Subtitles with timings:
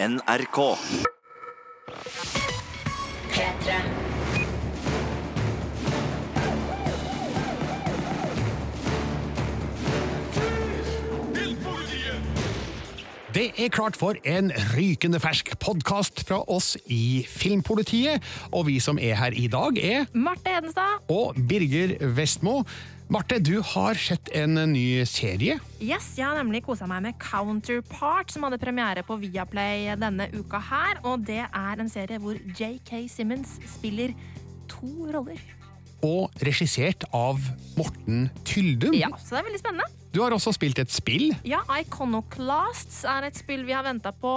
[0.00, 0.78] NRK.
[3.32, 3.97] P3.
[13.38, 18.24] Det er klart for en rykende fersk podkast fra oss i Filmpolitiet.
[18.50, 21.04] Og vi som er her i dag, er Marte Hedenstad.
[21.06, 22.64] og Birger Vestmo.
[23.06, 25.60] Marte, du har sett en ny serie.
[25.78, 30.58] Yes, jeg har nemlig kosa meg med Counterpart, som hadde premiere på Viaplay denne uka
[30.58, 30.98] her.
[31.06, 34.16] Og det er en serie hvor JK Simmons spiller
[34.66, 35.38] to roller.
[36.02, 37.38] Og regissert av
[37.78, 38.98] Morten Tyldum.
[38.98, 39.88] Ja, Så det er veldig spennende.
[40.18, 41.28] Du har også spilt et spill.
[41.46, 44.32] Ja, Iconoclasts er et spill vi har venta på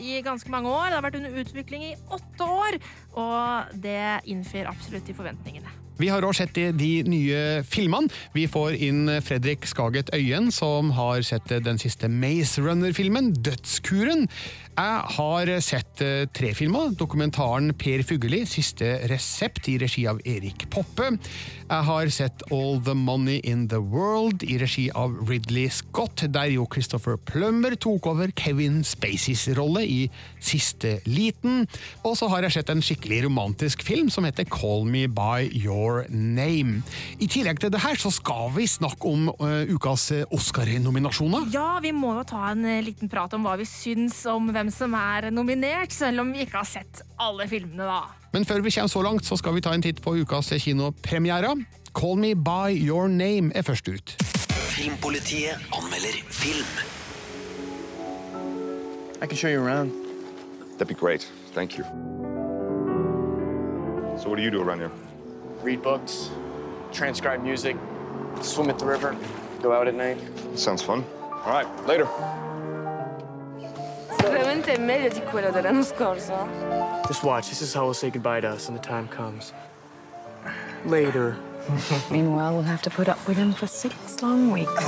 [0.00, 0.86] i ganske mange år.
[0.88, 2.78] Det har vært under utvikling i åtte år,
[3.20, 5.74] og det innfrir absolutt de forventningene.
[5.98, 8.08] Vi har også sett de, de nye filmene.
[8.32, 14.28] Vi får inn Fredrik Skaget Øyen, som har sett den siste Maze Runner-filmen, Dødskuren.
[14.78, 16.92] Jeg har sett eh, tre filmer.
[16.94, 21.08] Dokumentaren Per Fugelli, Siste resept, i regi av Erik Poppe.
[21.68, 26.52] Jeg har sett All the Money in the World, i regi av Ridley Scott, der
[26.52, 29.98] jo Christopher Plummer tok over Kevin Spaceys rolle i
[30.38, 31.66] Siste liten.
[32.06, 36.06] Og så har jeg sett en skikkelig romantisk film som heter Call Me By Your
[36.06, 36.84] Name.
[37.18, 41.50] I tillegg til det her så skal vi snakke om uh, ukas eh, Oscar-nominasjoner.
[41.50, 44.94] Ja, vi må jo ta en liten prat om hva vi syns om hvem som
[44.94, 48.02] er nominert, selv om vi ikke har sett alle filmene, da.
[48.32, 51.54] Men før vi kommer så langt, så skal vi ta en titt på ukas kinopremiere.
[51.96, 54.16] Call Me By Your Name er først ut.
[54.78, 56.66] Filmpolitiet anmelder film.
[59.20, 59.90] I can show you around.
[60.78, 61.26] That'd be great.
[61.54, 61.84] Thank you.
[64.18, 64.92] So, what do you do around here?
[65.62, 66.30] Read books,
[66.92, 67.76] transcribe music,
[68.42, 69.16] swim at the river,
[69.62, 70.18] go out at night.
[70.54, 71.04] Sounds fun.
[71.44, 72.06] All right, later.
[74.30, 76.32] Veramente è meglio di quello dell'anno scorso.
[76.32, 77.06] Eh.
[77.06, 77.48] Just watch.
[77.48, 79.52] This is how we'll say goodbye to us when the time comes.
[80.84, 81.36] Later.
[82.10, 84.84] Meanwhile, we'll have to put up with him for six long weeks.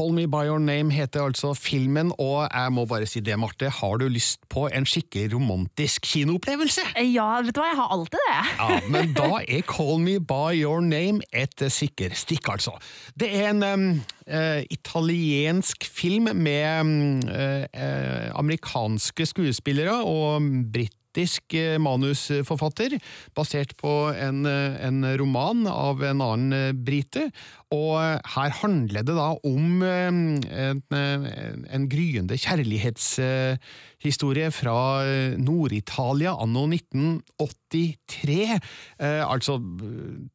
[0.00, 3.68] Call Me By Your Name heter altså filmen, og jeg må bare si det, Marte,
[3.68, 6.86] har du lyst på en skikkelig romantisk kinoopplevelse?
[7.04, 8.38] Ja, vet du hva, jeg har alltid det.
[8.62, 12.78] Ja, men da er Call Me By Your Name et sikker stikk, altså.
[13.12, 13.84] Det er en um,
[14.24, 16.96] uh, italiensk film med um,
[17.28, 20.40] uh, uh, amerikanske skuespillere og
[21.10, 22.98] britisk eh, manusforfatter,
[23.34, 27.30] basert på en, eh, en roman av en annen eh, brite.
[27.70, 27.98] Og
[28.34, 30.42] her handler det da om en,
[30.90, 32.38] en gryende
[34.00, 38.58] kjærlighetshistorie fra eh, Nord-Italia anno 1983.
[38.98, 39.60] Eh, altså,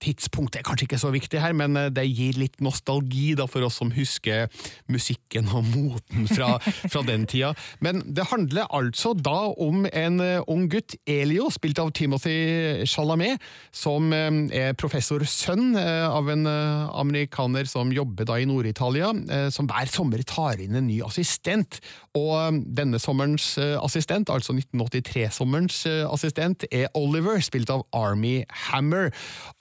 [0.02, 3.66] tidspunktet er kanskje ikke så viktig her, men eh, det gir litt nostalgi da for
[3.66, 4.48] oss som husker
[4.88, 6.59] musikken og moten fra,
[6.92, 7.53] fra den tida.
[7.80, 13.42] Men det handler altså da om en eh, ung gutt, Elio, spilt av Timothy Chalamet,
[13.74, 19.50] som eh, er professorsønn eh, av en eh, amerikaner som jobber da i Nord-Italia, eh,
[19.50, 21.82] som hver sommer tar inn en ny assistent.
[22.16, 28.44] Og eh, denne sommerens eh, assistent, altså 1983-sommerens eh, assistent, er Oliver, spilt av Army
[28.70, 29.12] Hammer.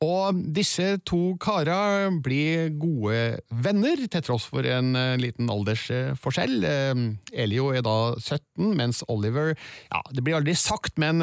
[0.05, 6.57] Og disse to kara blir gode venner, til tross for en eh, liten aldersforskjell.
[6.69, 7.05] Eh,
[7.45, 11.23] Elio er da 17, mens Oliver ja, Det blir aldri sagt, men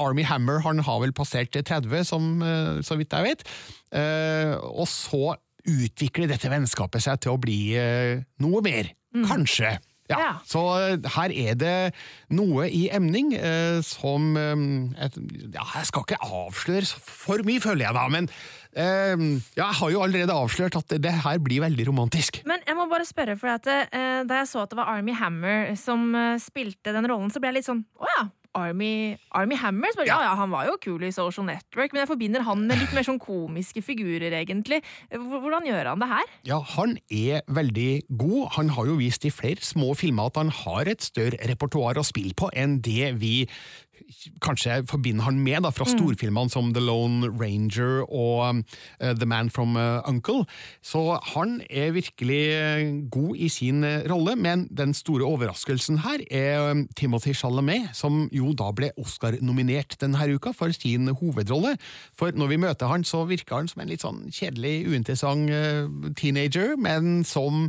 [0.00, 2.40] Army Hammer han har vel passert 30, som,
[2.86, 3.44] så vidt jeg vet.
[4.70, 5.34] Og så
[5.68, 7.60] utvikler dette vennskapet seg til å bli
[8.40, 8.92] noe mer.
[9.26, 9.74] Kanskje.
[10.10, 10.30] Ja, Ja.
[10.46, 11.74] Så eh, her er det
[12.34, 15.18] noe i emning eh, som eh, et,
[15.54, 18.26] Ja, jeg skal ikke avsløre for mye, føler jeg da, men
[18.74, 19.14] eh,
[19.54, 22.42] ja, jeg har jo allerede avslørt at det, det her blir veldig romantisk.
[22.50, 25.14] Men jeg må bare spørre, for at, eh, da jeg så at det var Army
[25.16, 28.26] Hammer som eh, spilte den rollen, så ble jeg litt sånn Å ja!
[28.58, 29.92] Army, Army Hammer?
[29.94, 30.18] Så ja.
[30.24, 33.06] ja, han var jo kul i Social Network, men jeg forbinder han med litt mer
[33.06, 34.80] sånn komiske figurer, egentlig.
[35.12, 36.32] Hvordan gjør han det her?
[36.48, 37.90] Ja, han er veldig
[38.20, 38.42] god.
[38.58, 42.06] Han har jo vist i flere små filmer at han har et større repertoar å
[42.06, 43.34] spille på enn det vi
[44.44, 49.50] kanskje forbinder han med da, fra storfilmene som The Lone Ranger og uh, The Man
[49.50, 50.44] from uh, Uncle.
[50.82, 56.70] Så han er virkelig uh, god i sin rolle, men den store overraskelsen her er
[56.70, 61.76] um, Timothy Chalamet, som jo da ble Oscar-nominert denne uka for sin hovedrolle.
[62.18, 66.12] For når vi møter han, så virker han som en litt sånn kjedelig, uinteressant uh,
[66.18, 67.68] teenager, men som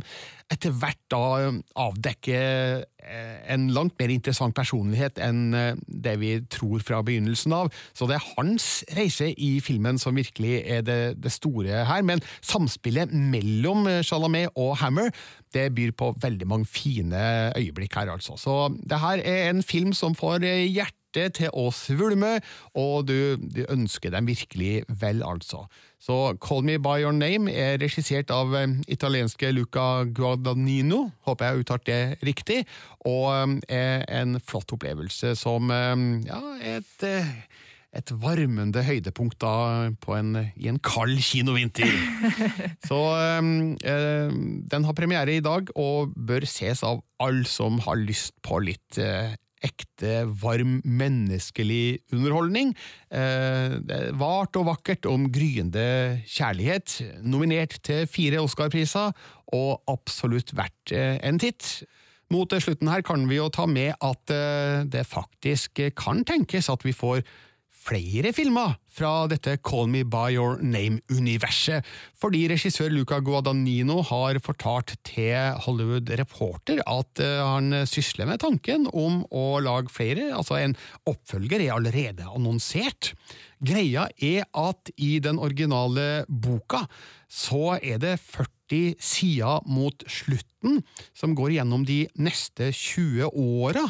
[0.52, 1.50] etter hvert da
[1.80, 7.72] avdekker eh, en langt mer interessant personlighet enn eh, det vi tror fra begynnelsen av.
[7.96, 12.06] Så det er hans reise i filmen som virkelig er det, det store her.
[12.06, 15.12] Men samspillet mellom eh, Chalamet og Hammer
[15.52, 18.38] det byr på veldig mange fine øyeblikk her, altså.
[18.40, 18.54] Så
[18.88, 22.38] det her er en film som får hjertet til å svulme,
[22.78, 25.66] og du, du ønsker dem virkelig vel, altså.
[26.02, 31.54] Så Call Me By Your Name er regissert av eh, italienske Luca Guadagnino, håper jeg
[31.54, 32.62] har uttalt det riktig,
[33.06, 33.28] og
[33.68, 36.42] eh, er en flott opplevelse som eh, ja,
[36.76, 37.06] et
[37.92, 41.90] et varmende høydepunkt da på en, i en kald kinovinter.
[42.88, 44.32] Så eh,
[44.72, 48.98] den har premiere i dag, og bør ses av alle som har lyst på litt
[49.64, 52.74] ekte, varm, menneskelig underholdning.
[53.12, 53.78] Eh,
[54.18, 56.98] vart og vakkert om gryende kjærlighet.
[57.22, 59.14] Nominert til fire Oscar-priser,
[59.52, 61.82] og absolutt verdt eh, en titt.
[62.32, 66.84] Mot slutten her kan vi jo ta med at eh, det faktisk kan tenkes at
[66.86, 67.22] vi får
[67.82, 71.86] flere filmer fra dette Call Me By Your Name-universet,
[72.20, 78.86] fordi regissør Luca Guadagnino har fortalt til Hollywood Reporter at eh, han sysler med tanken
[78.92, 80.76] om å lage flere, altså en
[81.08, 83.14] oppfølger er allerede annonsert.
[83.62, 86.84] Greia er at i den originale boka
[87.30, 90.80] så er det 40 sider mot slutten
[91.16, 93.84] som går gjennom de neste 20 åra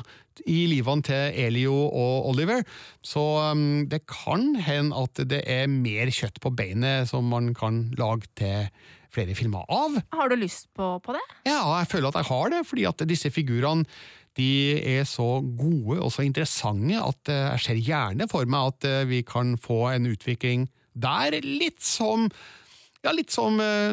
[0.49, 2.63] i livene til Elio og Oliver,
[3.05, 7.91] så um, det kan hende at det er mer kjøtt på beinet som man kan
[8.01, 8.71] lage til
[9.13, 9.99] flere filmer av.
[10.17, 11.21] Har du lyst på, på det?
[11.45, 13.85] Ja, jeg føler at jeg har det, fordi at disse figurene
[14.41, 14.49] de
[14.97, 19.03] er så gode og så interessante at eh, jeg ser gjerne for meg at eh,
[19.11, 22.31] vi kan få en utvikling der, litt som
[23.03, 23.93] ja, litt som uh,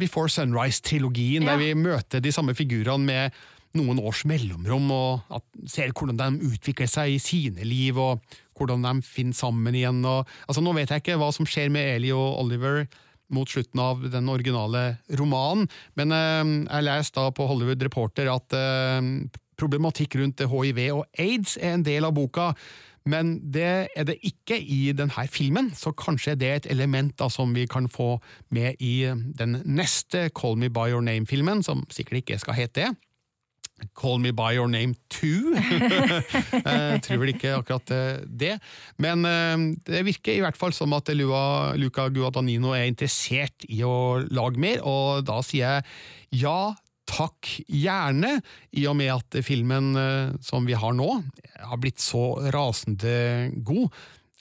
[0.00, 1.52] Before Sunrise-trilogien, Ja.
[1.54, 3.36] der vi møter de samme figurene med
[3.76, 8.22] noen års mellomrom, og at, ser hvordan de utvikler seg i sine liv, og
[8.58, 10.00] hvordan de finner sammen igjen.
[10.08, 12.86] Og, altså, nå vet jeg ikke hva som skjer med Eli og Oliver
[13.34, 15.66] mot slutten av den originale romanen,
[16.00, 19.10] men eh, jeg leste da på Hollywood Reporter at eh,
[19.58, 22.54] problematikk rundt hiv og aids er en del av boka.
[23.08, 27.30] Men det er det ikke i denne filmen, så kanskje det er et element da,
[27.32, 28.18] som vi kan få
[28.52, 32.90] med i den neste Call Me By Your Name-filmen, som sikkert ikke skal hete det.
[33.98, 35.28] Call Me By Your Name 2.
[35.54, 38.56] Jeg tror vel ikke akkurat eh, det.
[39.02, 39.54] Men eh,
[39.86, 44.60] det virker i hvert fall som at Lua, Luca Guadagnino er interessert i å lage
[44.62, 46.58] mer, og da sier jeg ja.
[47.08, 48.34] Takk gjerne,
[48.76, 51.06] i og med at filmen eh, som vi har nå,
[51.56, 53.88] har blitt så rasende god.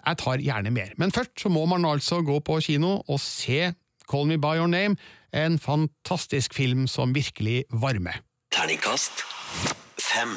[0.02, 0.92] Jeg tar gjerne mer.
[1.00, 3.72] Men først så må man altså gå på kino og se
[4.08, 5.00] Call Me By Your Name,
[5.32, 8.20] en fantastisk film som virkelig varmer.
[8.54, 9.24] Terningkast
[10.00, 10.32] fem.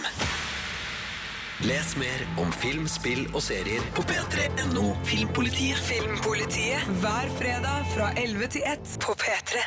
[1.63, 5.79] Les mer om film, spill og serier på p3.no Filmpolitiet.
[5.85, 9.63] Filmpolitiet hver fredag fra 11 til 1 på P3.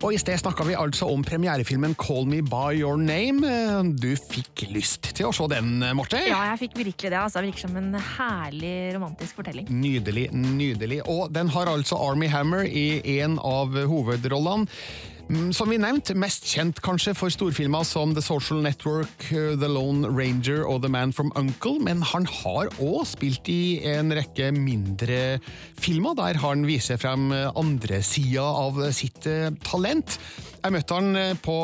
[0.00, 3.44] Og i sted snakka vi altså om premierefilmen Call Me By Your Name.
[4.00, 6.22] Du fikk lyst til å se den, Marte?
[6.24, 7.20] Ja, jeg fikk virkelig det.
[7.20, 7.44] altså.
[7.44, 9.68] Virker som en herlig romantisk fortelling.
[9.68, 11.02] Nydelig, nydelig.
[11.04, 12.88] Og den har altså Army Hammer i
[13.20, 14.66] en av hovedrollene.
[15.30, 19.68] Mm, Som vi nevnte, mest kjent kanskje for storfilmer som The Social Network, uh, The
[19.70, 24.50] Lone Ranger og The Man from Uncle, men han har òg spilt i en rekke
[24.56, 25.38] mindre
[25.78, 30.18] filmer der han viser frem uh, andre sida av sitt uh, talent.
[30.60, 31.54] Jeg møtte han på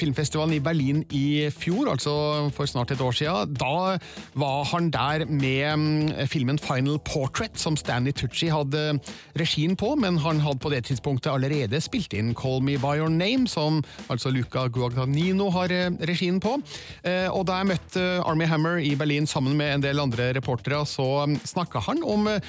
[0.00, 2.14] filmfestivalen i Berlin i fjor, altså
[2.56, 3.52] for snart et år siden.
[3.52, 3.98] Da
[4.32, 8.96] var han der med mm, filmen Final Portrait, som Stanley Tucci hadde
[9.36, 13.48] regien på, men han hadde på det tidspunktet allerede spilt inn Call Me By Name,
[13.48, 13.82] som
[14.12, 16.56] altså Luca Guadagnino har eh, regien på.
[17.04, 20.84] Eh, Og da jeg møtte Army Hammer i Berlin sammen med en del andre reportere,
[20.86, 22.40] så snakka han om eh,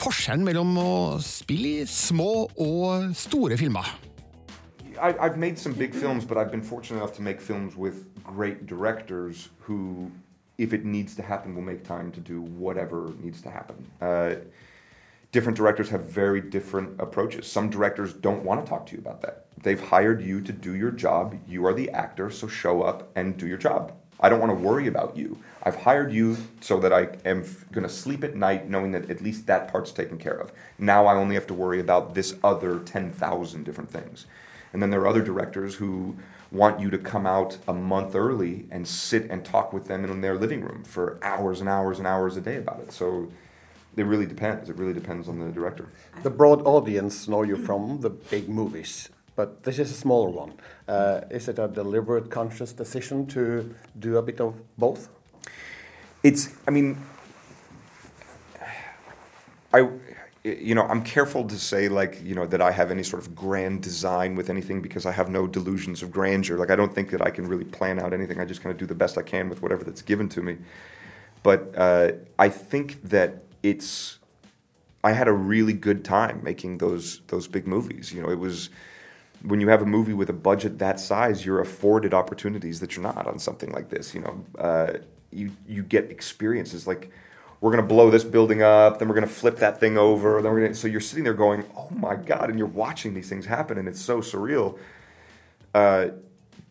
[0.00, 0.90] forskjellen mellom å
[1.24, 3.86] spille i små og store filmer.
[4.98, 8.66] I've made some big films, but I've been fortunate enough to make films with great
[8.66, 10.10] directors who,
[10.56, 13.76] if it needs to happen, will make time to do whatever needs to happen.
[14.00, 14.36] Uh,
[15.36, 17.46] different directors have very different approaches.
[17.46, 19.44] Some directors don't want to talk to you about that.
[19.62, 21.38] They've hired you to do your job.
[21.46, 23.92] You are the actor, so show up and do your job.
[24.18, 25.38] I don't want to worry about you.
[25.62, 29.20] I've hired you so that I am going to sleep at night knowing that at
[29.20, 30.52] least that part's taken care of.
[30.78, 34.24] Now I only have to worry about this other 10,000 different things.
[34.72, 36.16] And then there are other directors who
[36.50, 40.22] want you to come out a month early and sit and talk with them in
[40.22, 42.90] their living room for hours and hours and hours a day about it.
[42.90, 43.28] So
[43.96, 44.68] it really depends.
[44.68, 45.88] It really depends on the director.
[46.22, 49.08] The broad audience know you from the big movies.
[49.36, 50.54] but this is a smaller one.
[50.88, 55.10] Uh, is it a deliberate, conscious decision to do a bit of both?
[56.22, 56.96] It's, I mean,
[59.74, 59.90] I,
[60.42, 63.36] you know, I'm careful to say like, you know, that I have any sort of
[63.36, 66.56] grand design with anything because I have no delusions of grandeur.
[66.56, 68.40] Like, I don't think that I can really plan out anything.
[68.40, 70.56] I just kind of do the best I can with whatever that's given to me.
[71.42, 74.18] But uh, I think that it's,
[75.04, 78.12] I had a really good time making those those big movies.
[78.12, 78.70] You know, it was
[79.42, 83.02] when you have a movie with a budget that size, you're afforded opportunities that you're
[83.12, 84.14] not on something like this.
[84.14, 84.92] You know, uh,
[85.30, 87.10] you you get experiences like
[87.60, 90.62] we're gonna blow this building up, then we're gonna flip that thing over, then we're
[90.62, 90.74] gonna.
[90.74, 93.88] So you're sitting there going, "Oh my god!" and you're watching these things happen, and
[93.88, 94.78] it's so surreal.
[95.74, 96.08] Uh,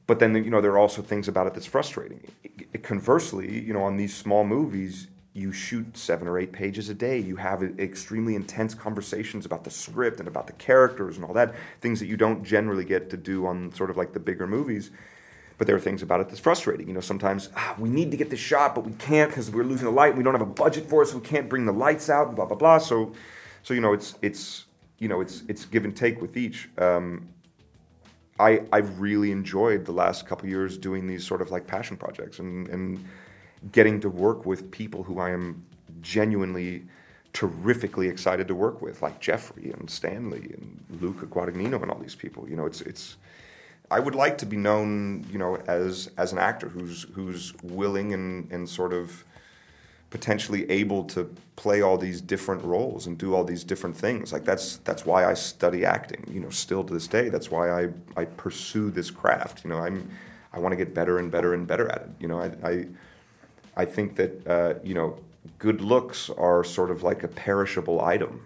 [0.08, 2.22] but then you know there are also things about it that's frustrating.
[2.44, 6.88] It- it- conversely, you know, on these small movies, you shoot seven or eight pages
[6.88, 7.20] a day.
[7.20, 11.54] You have extremely intense conversations about the script and about the characters and all that.
[11.82, 14.92] Things that you don't generally get to do on sort of like the bigger movies.
[15.58, 16.88] But there are things about it that's frustrating.
[16.88, 19.66] You know, sometimes ah, we need to get the shot, but we can't because we're
[19.66, 20.16] losing the light.
[20.16, 22.34] We don't have a budget for it, so we can't bring the lights out.
[22.34, 22.78] Blah blah blah.
[22.78, 23.12] So,
[23.62, 24.66] so you know, it's it's
[25.00, 26.70] you know, it's it's give and take with each.
[26.78, 27.28] Um,
[28.40, 32.40] I I've really enjoyed the last couple years doing these sort of like passion projects
[32.40, 33.06] and and
[33.72, 35.66] getting to work with people who I am
[36.02, 36.86] genuinely
[37.34, 42.16] terrifically excited to work with, like Jeffrey and Stanley and Luca Guadagnino and all these
[42.16, 42.50] people.
[42.50, 43.18] You know, it's it's.
[43.92, 48.14] I would like to be known, you know, as as an actor who's who's willing
[48.14, 49.24] and and sort of
[50.10, 54.32] potentially able to play all these different roles and do all these different things.
[54.32, 56.26] Like that's that's why I study acting.
[56.32, 59.64] You know, still to this day, that's why I I pursue this craft.
[59.66, 60.10] You know, I'm
[60.54, 62.10] I want to get better and better and better at it.
[62.20, 62.88] You know, I I,
[63.76, 65.18] I think that uh, you know
[65.60, 68.42] good looks are sort of like a perishable item.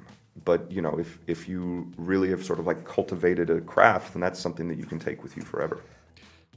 [0.46, 4.22] But you know, if if you really have sort of like cultivated a craft, then
[4.22, 5.82] that's something that you can take with you forever.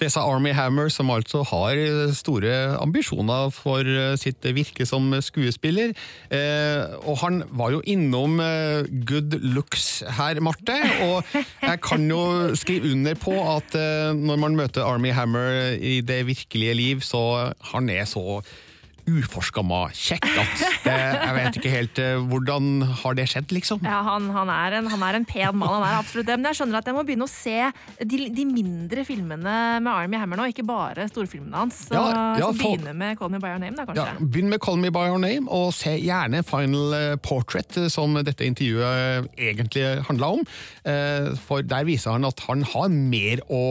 [0.00, 1.78] Det sa Army Hammer, som altså har
[2.16, 5.92] store ambisjoner for eh, sitt virke som skuespiller.
[6.32, 10.78] Eh, og han var jo innom eh, good looks her, Marte.
[11.06, 12.24] Og jeg kan jo
[12.58, 17.52] skrive under på at eh, når man møter Army Hammer i det virkelige liv, så
[17.72, 18.40] han er så
[19.10, 23.82] uforskamma kjekk at jeg vet ikke helt eh, hvordan har det skjedd, liksom.
[23.86, 26.36] Ja, han, han, er en, han er en pen mann, han er absolutt det.
[26.38, 27.56] Men jeg skjønner at jeg må begynne å se
[27.98, 31.82] de, de mindre filmene med Army Hammer nå, ikke bare storfilmene hans.
[31.88, 32.04] Så, Ja,
[32.38, 34.06] ja, så begynne med Call Me By Your Name, da, kanskje.
[34.06, 37.90] Ja, begynn med Call Me By Your Name, og se gjerne Final eh, Portrait, eh,
[37.92, 40.46] som dette intervjuet egentlig handla om.
[41.46, 43.62] For der viser han at han har mer å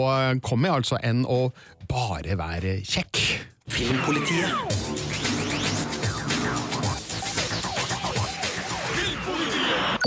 [0.46, 1.48] komme med, altså, enn å
[1.92, 3.24] bare være kjekk.
[3.70, 4.50] Filmpolitiet.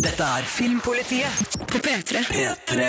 [0.02, 2.24] Dette er Filmpolitiet på P3.
[2.34, 2.88] P3.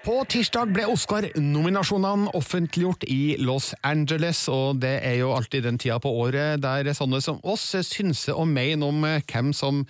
[0.00, 5.98] På tirsdag ble Oscar-nominasjonene offentliggjort i Los Angeles, og det er jo alltid den tida
[6.00, 9.84] på året der sånne som oss synser og mener om hvem som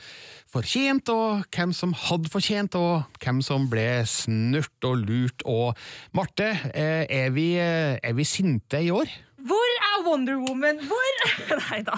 [0.50, 5.46] fortjente, og hvem som hadde fortjent, og hvem som ble snurt og lurt.
[5.46, 5.78] Og
[6.16, 9.06] Marte, eh, er vi, er vi sinte i år?
[9.48, 10.80] Hvor er Wonder Woman?
[10.90, 11.10] Hvor?
[11.70, 11.96] Nei da,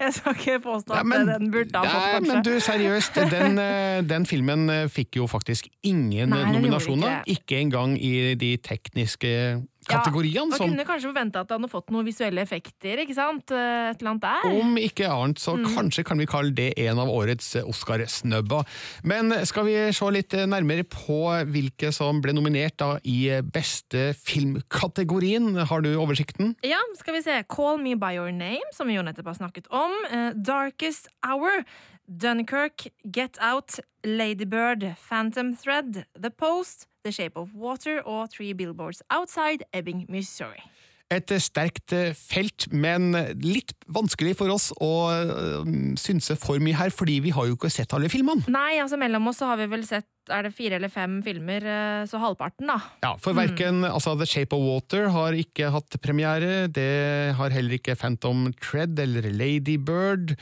[0.00, 2.32] jeg skal ikke påstå at Nei, den burde ha fått, nei, kanskje.
[2.34, 7.22] men du, seriøst, den, eh, den filmen eh, fikk jo faktisk ingen Nei, nominasjoner.
[7.26, 9.32] ikke Ikke engang i de tekniske
[9.88, 10.50] kategoriene.
[10.52, 13.50] Man kunne kanskje forvente at han hadde fått noen visuelle effekter, ikke sant?
[13.50, 14.50] Eh, Et eller annet der.
[14.60, 15.66] Om ikke annet, så Mm.
[15.76, 18.64] kanskje kan vi kalle det en av årets Oscar-snøbber.
[19.04, 21.18] Men skal vi se litt nærmere på
[21.50, 25.56] hvilke som ble nominert da i beste filmkategorien?
[25.66, 26.54] Har du oversikten?
[26.64, 27.42] Ja, skal vi se.
[27.48, 29.92] Call Me By Your Name, som vi jo nettopp har snakket om.
[30.10, 31.64] Eh, Darkest Hour.
[32.08, 39.00] Dunkirk, Get Out, Ladybird, Phantom Thread, The Post, The Shape of Water og Three Billboards
[39.10, 40.60] Outside Ebbing, Missouri.
[41.08, 44.90] Et sterkt felt, men litt vanskelig for oss å
[45.96, 48.44] synse for mye her, fordi vi har jo ikke sett alle filmene.
[48.52, 51.64] Nei, altså mellom oss så har vi vel sett er det fire eller fem filmer,
[51.64, 52.76] eh, så halvparten, da.
[53.00, 57.78] Ja, for verken altså, The Shape of Water har ikke hatt premiere, det har heller
[57.78, 60.36] ikke Phantom Tread eller Lady Bird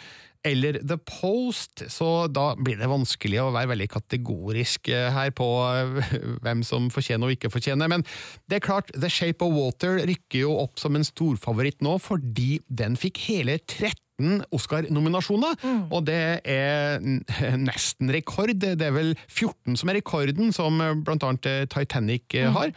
[0.47, 5.49] eller The Post, så da blir det vanskelig å være veldig kategorisk eh, her på
[5.67, 7.91] eh, hvem som fortjener og ikke fortjener.
[7.91, 8.07] Men
[8.47, 12.61] det er klart, The Shape of Water rykker jo opp som en storfavoritt nå, fordi
[12.69, 14.06] den fikk hele 13
[14.51, 15.59] Oscar-nominasjoner,
[15.91, 17.01] og det er
[17.69, 18.55] nesten rekord.
[18.57, 22.53] Det er vel 14 som er rekorden, som eh, blant annet eh, Titanic mm.
[22.57, 22.73] har.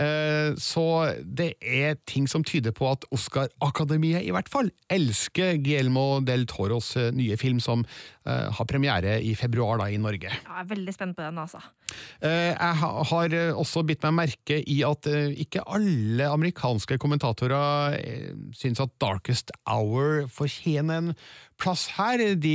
[0.00, 6.20] Eh, Så det er ting som tyder på at Oscar-akademiet i hvert fall elsker Guillermo
[6.24, 10.28] del Toros eh, nye film, som eh, har premiere i februar da i Norge.
[10.28, 11.60] Jeg er veldig spent på den, altså.
[12.20, 12.74] Eh, Jeg
[13.10, 18.82] har eh, også bitt meg merke i at eh, ikke alle amerikanske kommentatorer eh, syns
[18.84, 21.14] at Darkest Hour fortjener en
[21.60, 22.20] plass her.
[22.40, 22.54] De,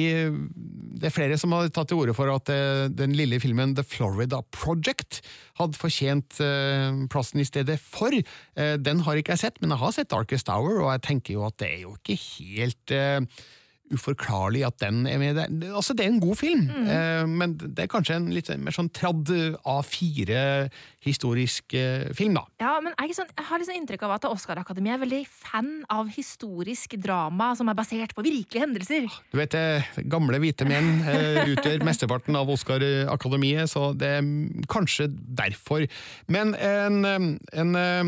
[1.01, 3.83] det er flere som har tatt til orde for at eh, den lille filmen The
[3.85, 5.21] Florida Project
[5.59, 8.13] hadde fortjent eh, plassen i stedet for.
[8.13, 11.37] Eh, Den har ikke jeg sett, men jeg har sett Darkest Hour, og jeg tenker
[11.39, 13.21] jo at det er jo ikke helt eh,
[13.93, 15.35] uforklarlig at den er med.
[15.35, 18.71] Det- Altså, det er en god film, eh, men det er kanskje en litt mer
[18.71, 19.27] sånn tradd
[19.65, 22.43] A4-historisk eh, film, da.
[22.61, 26.09] Ja, men jeg, sånn, Jeg har liksom inntrykk av at Oscar-akademiet er veldig fan av
[26.15, 29.07] historisk drama som er basert på virkelige hendelser.
[29.31, 34.65] Du vet, det, gamle hvite menn eh, utgjør mesteparten av Oscar-akademiet, så det er mm,
[34.71, 35.85] kanskje derfor.
[36.31, 37.27] Men en, eh,
[37.61, 38.03] en eh,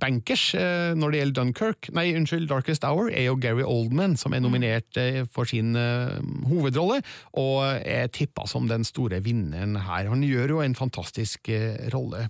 [0.00, 4.34] bankers eh, når det gjelder Dunkirk, nei, unnskyld, Darkest Hour, er jo Gary Oldman, som
[4.36, 6.18] er nominert eh, for sin eh,
[6.50, 7.00] hovedrolle,
[7.38, 10.10] og er tippa som den store vinneren her.
[10.10, 12.26] Han gjør jo en fantastisk eh, rolle.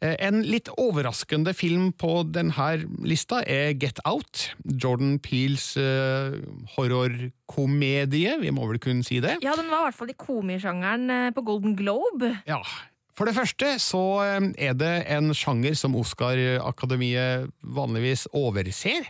[0.00, 2.70] Eh, En litt overraskende film på denne
[3.04, 4.50] lista er Get Out.
[4.64, 5.72] Jordan Peels
[6.76, 9.38] horrorkomedie, vi må vel kunne si det.
[9.44, 12.34] Ja, Den var i hvert fall i komisjangeren på Golden Globe.
[12.48, 12.60] Ja.
[13.14, 14.00] For det første så
[14.58, 19.06] er det en sjanger som Oscar-akademiet vanligvis overser.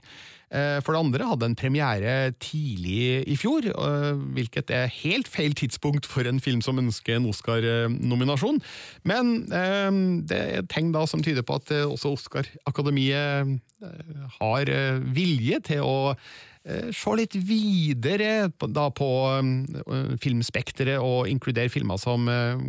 [0.53, 5.55] Eh, For det andre hadde en premiere tidlig i fjor, eh, hvilket er helt feil
[5.57, 8.61] tidspunkt for en film som ønsker en Oscar-nominasjon.
[9.05, 9.91] Men eh,
[10.29, 13.61] det er tegn da som tyder på at også Oscar-akademiet
[14.39, 14.71] har
[15.13, 15.97] vilje til å
[16.65, 19.09] se litt videre da på
[20.23, 22.25] filmspekteret og inkludere filmer som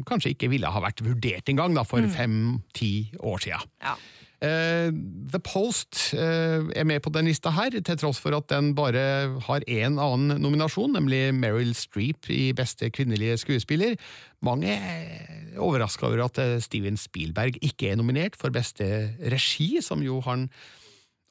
[0.09, 2.91] kanskje ikke ville ha vært vurdert engang da, for fem-ti
[3.23, 3.71] år siden.
[3.85, 3.95] Ja.
[4.43, 4.91] Eh,
[5.31, 9.39] The Post eh, er med på den lista her, til tross for at den bare
[9.47, 13.95] har én annen nominasjon, nemlig Meryl Streep i beste kvinnelige skuespiller.
[14.43, 20.03] Mange er overraska over at eh, Steven Spielberg ikke er nominert for beste regi, som
[20.03, 20.49] jo han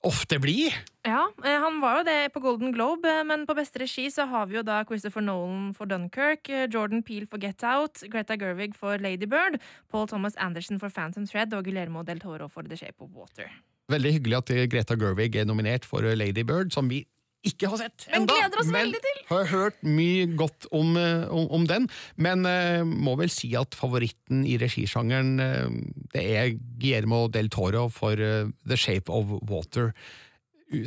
[0.04, 0.74] ofte blir.
[1.04, 4.26] Ja, eh, Han var jo det på Golden Globe, eh, men på beste regi så
[4.28, 8.36] har vi jo da Christopher Nolan for Dunkirk, eh, Jordan Peele for Get Out, Greta
[8.36, 12.62] Gerwig for Lady Bird, Paul Thomas Anderson for Phantom Thread og Guillermo del Toro for
[12.62, 13.50] The Shape of Water.
[13.88, 17.04] Veldig hyggelig at Greta Gerwig er nominert for Lady Bird, som vi
[17.48, 19.20] ikke har sett Men enda, gleder oss veldig til!
[19.30, 23.76] har hørt mye godt om, eh, om, om den, men uh, må vel si at
[23.76, 25.68] favoritten i regisjangeren uh,
[26.14, 29.92] det er Guillermo del Toro for uh, The Shape of Water.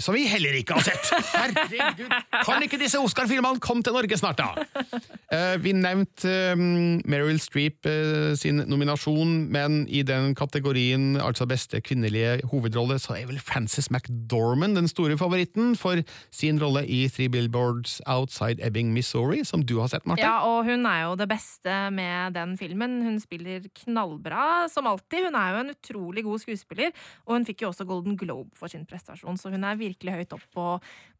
[0.01, 1.09] Som vi heller ikke har sett!
[1.31, 2.11] Herregud!
[2.43, 4.99] Kan ikke disse Oscar-filmene komme til Norge snart, da?
[5.31, 6.61] Eh, vi nevnte eh,
[7.07, 13.29] Meryl Streep eh, sin nominasjon, men i den kategorien, altså beste kvinnelige hovedrolle, så er
[13.29, 16.01] vel Frances McDormand den store favoritten for
[16.33, 20.25] sin rolle i Three Billboards Outside Ebbing, Missouri, som du har sett, Marte.
[20.25, 22.99] Ja, og hun er jo det beste med den filmen.
[23.05, 25.29] Hun spiller knallbra, som alltid.
[25.29, 26.95] Hun er jo en utrolig god skuespiller,
[27.27, 30.37] og hun fikk jo også Golden Globe for sin prestasjon, så hun er virkelig høyt
[30.37, 30.69] opp på,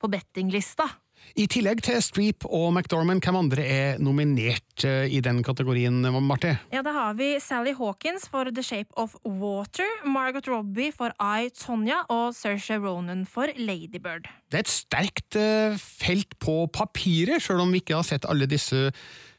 [0.01, 0.89] på bettinglista.
[1.37, 6.55] I tillegg til Streep og McDormand, hvem andre er nominert eh, i den kategorien, Marte?
[6.73, 11.49] Ja, da har vi Sally Hawkins for The Shape of Water, Margot Robbie for I,
[11.53, 14.29] Tonya og Saoirse Ronan for Lady Bird.
[14.47, 18.49] Det er et sterkt eh, felt på papiret, sjøl om vi ikke har sett alle
[18.49, 18.87] disse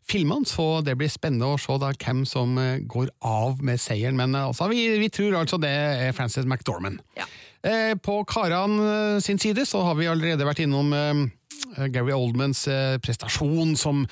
[0.08, 4.18] filmene, så det blir spennende å se da hvem som eh, går av med seieren.
[4.18, 7.02] Men eh, altså, vi, vi tror altså det er Frances McDormand.
[7.18, 7.28] Ja.
[7.66, 8.78] Eh, på Karan
[9.24, 10.94] sin side så har vi allerede vært innom
[11.92, 14.04] Gary Oldmans eh, prestasjon som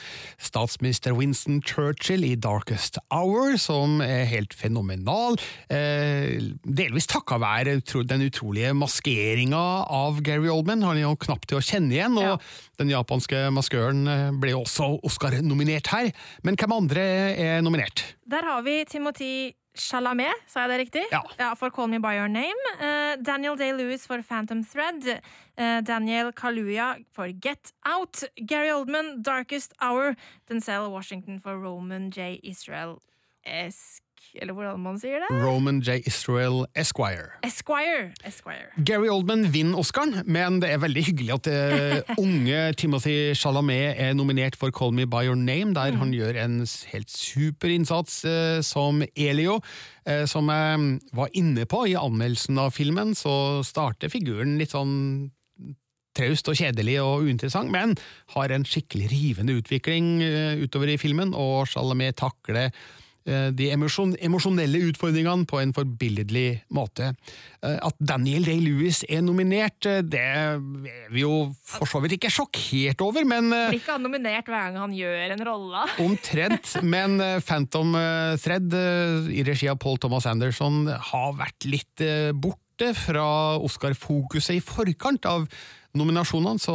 [0.42, 5.38] statsminister Winston Churchill i Darkest Hour, som er helt fenomenal.
[5.72, 10.82] Eh, delvis takka være den utrolige maskeringa av Gary Oldman.
[10.86, 12.38] Han er jo knapt til å kjenne igjen, og Ja.
[12.78, 16.12] den japanske maskøren eh, ble jo også Oscar-nominert her.
[16.42, 17.02] Men hvem andre
[17.36, 18.02] er nominert?
[18.26, 21.04] Der har vi Timothy Chalamet, sa jeg det riktig?
[21.12, 21.52] Ja.
[21.54, 22.56] For Call Me By Your Name.
[22.80, 25.20] Uh, Daniel Day-Lewis for Phantom Thread.
[25.58, 28.24] Uh, Daniel Kaluuya for Get Out.
[28.46, 30.16] Gary Oldman, Darkest Hour.
[30.48, 32.40] Denzel Washington for Roman J.
[32.42, 33.02] Israel
[33.44, 34.02] Esk...
[34.34, 35.28] Eller hvordan man sier det?
[35.42, 36.00] Roman J.
[36.08, 37.30] Israel Esquire.
[37.46, 38.10] Esquire.
[38.26, 38.68] Esquire.
[38.84, 44.16] Gary Oldman vinner Oscaren, men det er veldig hyggelig at eh, unge Timothy Chalamet er
[44.18, 46.58] nominert for Call Me By Your Name, der han gjør en
[46.92, 49.60] helt super innsats eh, som Elio.
[50.06, 55.30] Eh, som jeg var inne på i anmeldelsen av filmen, så starter figuren litt sånn
[56.16, 57.92] traust og kjedelig og uinteressant, men
[58.32, 60.14] har en skikkelig rivende utvikling
[60.62, 62.70] utover i filmen, og Chalamet takler
[63.26, 67.08] de emosjon emosjonelle utfordringene på en forbilledlig måte.
[67.62, 70.60] Eh, At Daniel Day-Lewis er nominert, eh, det er
[71.10, 74.68] vi jo for så vidt ikke sjokkert over, men eh, Blir ikke han nominert hver
[74.70, 75.86] gang han gjør en rolle?
[76.06, 81.66] Omtrent, men eh, Phantom eh, Thread eh, i regi av Paul Thomas Anderson har vært
[81.66, 83.26] litt eh, borte fra
[83.64, 85.46] Oscar-fokuset i forkant av
[85.98, 86.74] nominasjonene, så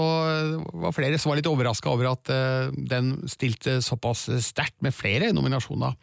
[0.84, 5.32] var flere som var litt overraska over at eh, den stilte såpass sterkt med flere
[5.36, 5.96] nominasjoner.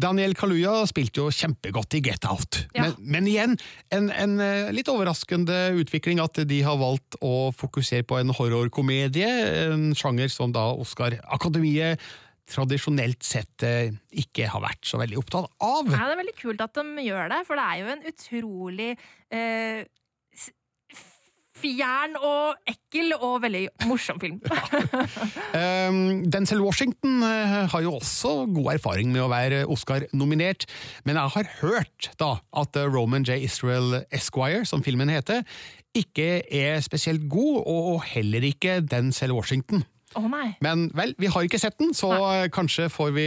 [0.00, 2.86] Daniel Kaluya spilte jo kjempegodt i Get Out, Ja.
[2.88, 3.58] men, men igjen
[3.94, 9.28] en, en eh, litt overraskende utvikling at de har valgt å fokusere på en horrorkomedie,
[9.70, 12.00] en sjanger som da Oscar-akademiet
[12.50, 15.86] tradisjonelt sett eh, ikke har vært så veldig opptatt av.
[15.86, 18.88] Ja, det er veldig kult at de gjør det, for det er jo en utrolig
[19.30, 19.84] eh,
[21.60, 24.40] fjern og ekkel og veldig morsom film.
[25.50, 30.66] Um, Denzel Washington eh, har jo også god erfaring med å være Oscar-nominert,
[31.04, 33.40] men jeg har hørt da at eh, Roman J.
[33.48, 35.42] Israel Esquire, som filmen heter,
[35.96, 39.84] ikke er spesielt god, og heller ikke Denzel Washington.
[40.18, 40.56] Å nei.
[40.64, 42.48] Men vel, vi har ikke sett den, så nei.
[42.50, 43.26] kanskje får vi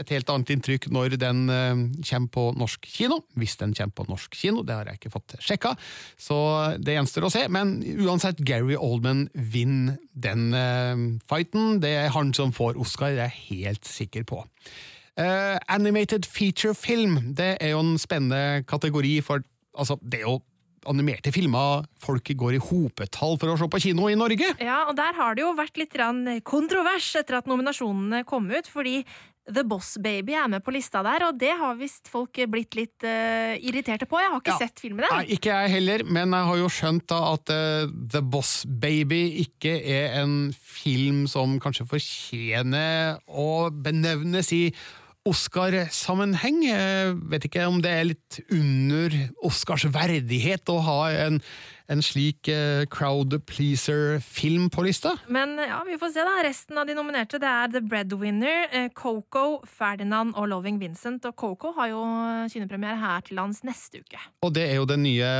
[0.00, 3.20] et helt annet inntrykk når den eh, kommer på norsk kino.
[3.36, 5.74] Hvis den kommer på norsk kino, det har jeg ikke fått sjekka,
[6.16, 6.38] så
[6.80, 7.44] det gjenstår å se.
[7.52, 11.78] Men uansett, Gary Oldman vinner den eh, fighten.
[11.84, 14.40] Det er han som får Oscar, det er jeg helt sikker på.
[15.14, 19.44] Uh, animated feature film, det er jo en spennende kategori, for
[19.78, 20.40] altså, det er jo
[20.90, 24.54] animerte filmer folk går i hopetall for å se på kino i Norge.
[24.62, 25.94] Ja, og der har det jo vært litt
[26.44, 29.04] kontrovers etter at nominasjonene kom ut, fordi
[29.44, 33.04] The Boss Baby er med på lista der, og det har visst folk blitt litt
[33.04, 34.16] uh, irriterte på.
[34.16, 34.56] Jeg har ikke Ja.
[34.62, 35.26] sett filmen ennå.
[35.36, 39.74] ikke jeg heller, men jeg har jo skjønt da at uh, The Boss Baby ikke
[39.84, 44.62] er en film som kanskje fortjener å benevnes i
[45.24, 46.58] Oscar-sammenheng.
[47.32, 49.14] Vet ikke om det er litt under
[49.46, 51.38] Oscars verdighet å ha en,
[51.92, 55.14] en slik eh, crowd pleaser-film på lista.
[55.32, 56.36] Men ja, vi får se, da.
[56.44, 61.24] Resten av de nominerte det er The Breadwinner, eh, Coco, Ferdinand og Loving Vincent.
[61.30, 62.02] Og Coco har jo
[62.52, 64.20] kinopremiere her til lands neste uke.
[64.44, 65.30] Og det er jo den nye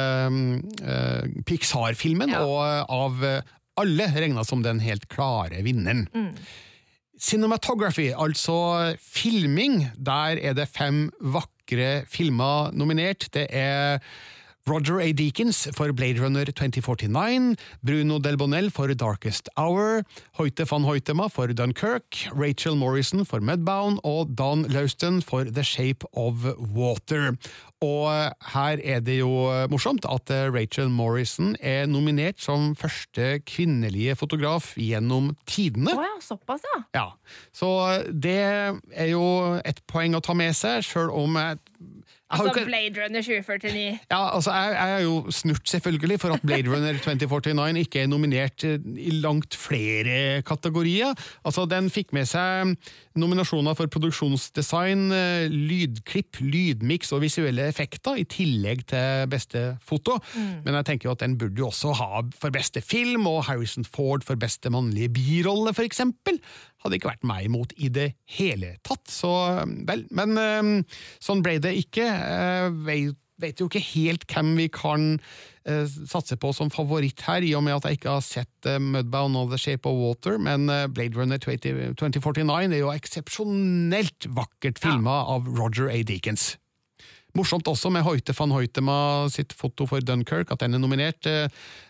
[0.81, 2.45] uh, Pixar-filmen, Ja.
[2.45, 3.25] og av
[3.81, 6.07] alle regna som den helt klare vinneren.
[7.21, 13.29] Cinematography, altså filming, der er det fem vakre filmer nominert.
[13.35, 13.99] Det er
[14.67, 15.13] Roger A.
[15.13, 20.05] Deakins for Blade Runner 2049, Bruno Delbonel for Darkest Hour,
[20.39, 26.07] Hoite van Hoitema for Dunkirk, Rachel Morrison for Mudbound og Don Lauston for The Shape
[26.15, 27.37] of Water.
[27.85, 28.09] Og
[28.55, 29.29] her er det jo
[29.69, 35.93] morsomt at Rachel Morrison er nominert som første kvinnelige fotograf gjennom tidene.
[35.93, 36.81] Å ja, såpass, ja.
[36.97, 37.07] Ja,
[37.53, 37.69] så
[38.09, 39.27] det er jo
[39.61, 41.61] et poeng å ta med seg, sjøl om jeg,
[42.33, 43.99] Altså Blade Runner 2049.
[44.11, 48.07] ja, altså jeg, jeg er jo snurt selvfølgelig for at Blade Runner 2049 ikke er
[48.09, 51.13] nominert eh, i langt flere kategorier.
[51.45, 52.73] Altså Den fikk med seg
[53.21, 60.17] nominasjoner for produksjonsdesign, eh, lydklipp, lydmiks og visuelle effekter, i tillegg til beste foto.
[60.65, 63.85] Men jeg tenker jo at den burde jo også ha for beste film, og Harrison
[63.85, 66.41] Ford for beste mannlige birolle, for eksempel.
[66.85, 69.09] Hadde ikke vært meg imot i det hele tatt.
[69.09, 69.33] Så
[69.89, 72.05] vel, men eh, sånn ble det ikke.
[72.05, 75.15] Jeg vet, vet jo ikke helt hvem vi kan
[75.65, 78.81] eh, satse på som favoritt her, i og med at jeg ikke har sett eh,
[78.83, 84.29] Mudbound og The Shape of Water, men eh, Blade Runner 20, 2049 er jo eksepsjonelt
[84.37, 86.03] vakkert filma av Roger A.
[86.07, 86.55] Deakins.
[87.35, 88.97] Morsomt også med Hoite van Hoitema
[89.33, 91.27] sitt foto for Dunkirk, at den er nominert.
[91.27, 91.49] Eh,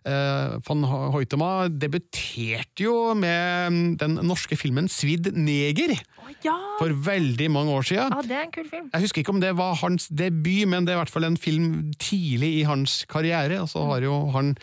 [0.09, 6.57] eh, Van Hoitema debuterte jo med den norske filmen Svidd neger oh, ja!
[6.79, 8.17] for veldig mange år siden.
[8.17, 8.23] ja!
[8.25, 8.89] Det er en kul film.
[8.95, 11.37] Jeg husker ikke om det var hans debut, men det er i hvert fall en
[11.41, 11.69] film
[12.01, 13.61] tidlig i hans karriere.
[13.61, 14.55] Og så har jo han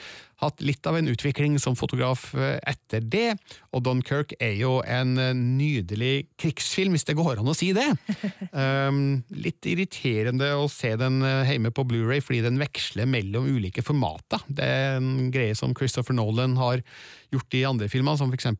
[0.41, 3.35] hatt litt av en utvikling som fotograf eh, etter det.
[3.75, 7.87] Og Dunkirk er jo en eh, nydelig krigsfilm, hvis det går an å si det.
[8.51, 13.85] Um, litt irriterende å se den eh, hjemme på Blu-ray fordi den veksler mellom ulike
[13.85, 14.43] formater.
[14.49, 16.83] Det er en greie som Christopher Nolan har
[17.31, 18.51] gjort i andre filmer, som eh,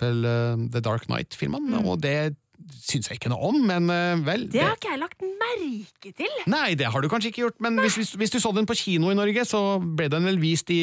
[0.72, 2.36] The Dark Knight-filmene, og det
[2.82, 6.34] syns jeg ikke noe om, men eh, vel Det har ikke jeg lagt merke til.
[6.52, 8.76] Nei, det har du kanskje ikke gjort, men hvis, hvis, hvis du så den på
[8.78, 10.80] kino i Norge, så ble den vel vist i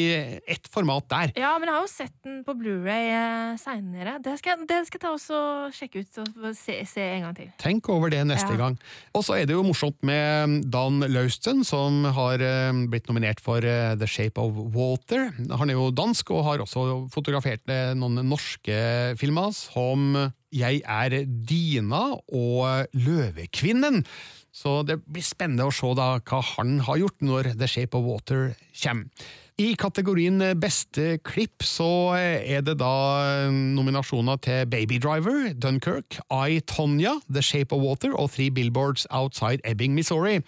[0.47, 1.33] ett format der.
[1.39, 4.17] Ja, men jeg har jo sett den på Blu-ray eh, seinere.
[4.25, 5.39] Det, skal jeg- det skal jeg ta også
[5.75, 7.51] sjekke ut og se, se en gang til.
[7.61, 8.57] Tenk over det neste Ja.
[8.65, 8.79] gang.
[9.15, 13.57] Og så er det jo morsomt med Dan Lauston, som har eh, blitt nominert for
[13.63, 15.29] eh, The Shape of Water.
[15.59, 21.15] Han er jo dansk, og har også fotografert eh, noen norske filmer, som Jeg er
[21.25, 24.01] Dina og Løvekvinnen.
[24.49, 28.07] Så det blir spennende å se da hva han har gjort når The Shape of
[28.07, 28.49] Water
[28.81, 29.29] kommer.
[29.59, 37.17] I kategorien beste klipp så er det da nominasjoner til Baby Driver, Dunkerque, I, Tonya,
[37.27, 40.39] The Shape of Water og Three Billboards Outside Ebbing, Missouri.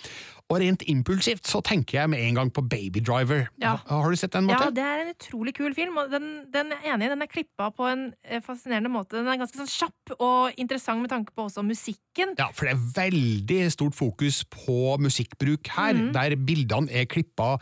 [0.51, 3.45] Og rent impulsivt så tenker jeg med en gang på Baby Driver.
[3.61, 3.77] Ja.
[3.87, 4.67] Har, Har du sett den, Marte?
[4.67, 5.97] Ja, det er en utrolig kul film.
[6.01, 9.17] Og den, den er enig, den er klippa på en eh, fascinerende måte.
[9.19, 12.35] Den er ganske sånn kjapp og interessant med tanke på også musikken.
[12.39, 16.11] Ja, for det er veldig stort fokus på musikkbruk her, mm.
[16.17, 17.55] der bildene er klippa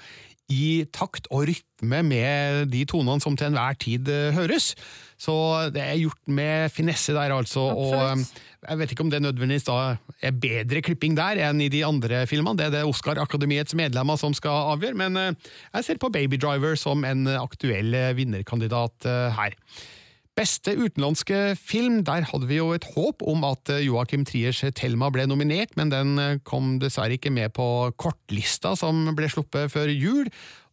[0.49, 4.73] i takt og rytme med de tonene som til enhver tid eh, høres.
[5.19, 5.33] Så
[5.75, 7.67] det er gjort med finesse der, altså.
[7.73, 8.29] Absolutt.
[8.59, 9.77] Og jeg vet ikke om det nødvendigvis da
[10.25, 12.57] er bedre klipping der enn i de andre filmene.
[12.59, 16.75] Det er det Oscar-akademiets medlemmer som skal avgjøre, men eh, jeg ser på Baby Driver
[16.79, 19.55] som en aktuell eh, vinnerkandidat eh, her.
[20.39, 25.09] Beste utenlandske film, der hadde vi jo et håp om at Joakim Joachim Triers Thelma
[25.11, 29.91] ble nominert, men den eh, kom dessverre ikke med på kortlista som ble sluppet før
[29.91, 30.29] jul.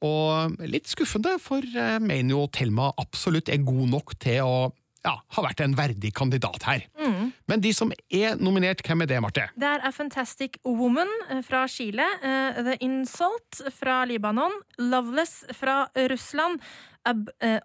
[0.07, 4.57] Og litt skuffende, for jeg mener jo Thelma absolutt er god nok til å
[5.07, 6.87] ja, ha vært en verdig kandidat her.
[7.46, 9.46] Men de som er nominert, hvem er det, Marte?
[9.55, 15.85] Det er A Fantastic Woman eh, fra Chile, eh, The Insult fra Libanon, Loveless fra
[16.11, 16.96] Russland, eh,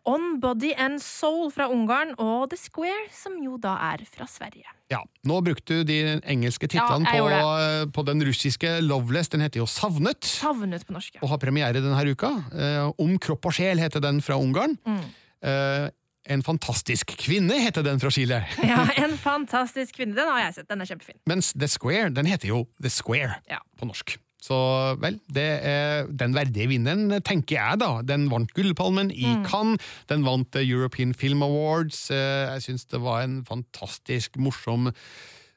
[0.06, 4.70] On Body and Soul fra Ungarn og The Square, som jo da er fra Sverige.
[4.92, 5.98] Ja, Nå brukte du de
[6.30, 9.30] engelske titlene Ja, på, på den russiske Loveless.
[9.32, 10.26] Den heter jo Savnet.
[10.28, 11.16] Savnet på norsk.
[11.16, 11.24] ja.
[11.24, 12.32] og har premiere denne uka.
[12.52, 14.78] Eh, Om kropp og sjel heter den fra Ungarn.
[14.86, 15.02] Mm.
[15.42, 15.88] Uh,
[16.30, 18.44] en fantastisk kvinne heter den fra Chile.
[18.68, 20.14] Ja, En fantastisk kvinne.
[20.18, 20.68] Den har jeg sett.
[20.70, 21.18] Den er kjempefin.
[21.26, 23.58] Mens The Square den heter jo The Square Ja.
[23.80, 24.18] på norsk.
[24.42, 24.58] Så
[24.98, 27.92] vel, det er den verdige vinneren, tenker jeg da.
[28.02, 29.44] Den vant Gullpalmen i Mm.
[29.46, 32.10] Cannes, den vant eh, European Film Awards.
[32.10, 34.90] Eh, Jeg syns det var en fantastisk morsom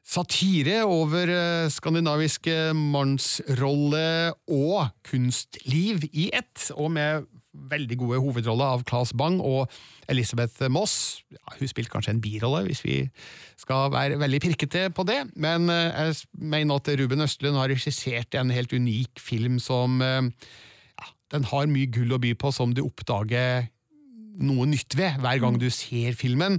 [0.05, 7.25] satire over skandinaviske skandinavisk eh, mannsrolle og kunstliv i ett, og med
[7.71, 9.71] veldig gode hovedroller av Claes Bang og
[10.11, 11.23] Elisabeth Moss.
[11.33, 12.97] Ja, hun spilte kanskje en birolle, hvis vi
[13.59, 18.37] skal være veldig pirkete på det, men eh, jeg mener at Ruben Østlund har regissert
[18.37, 20.27] en helt unik film som eh,
[20.99, 23.71] ja, Den har mye gull å by på som du oppdager
[24.35, 26.57] noe nytt ved hver gang du ser filmen.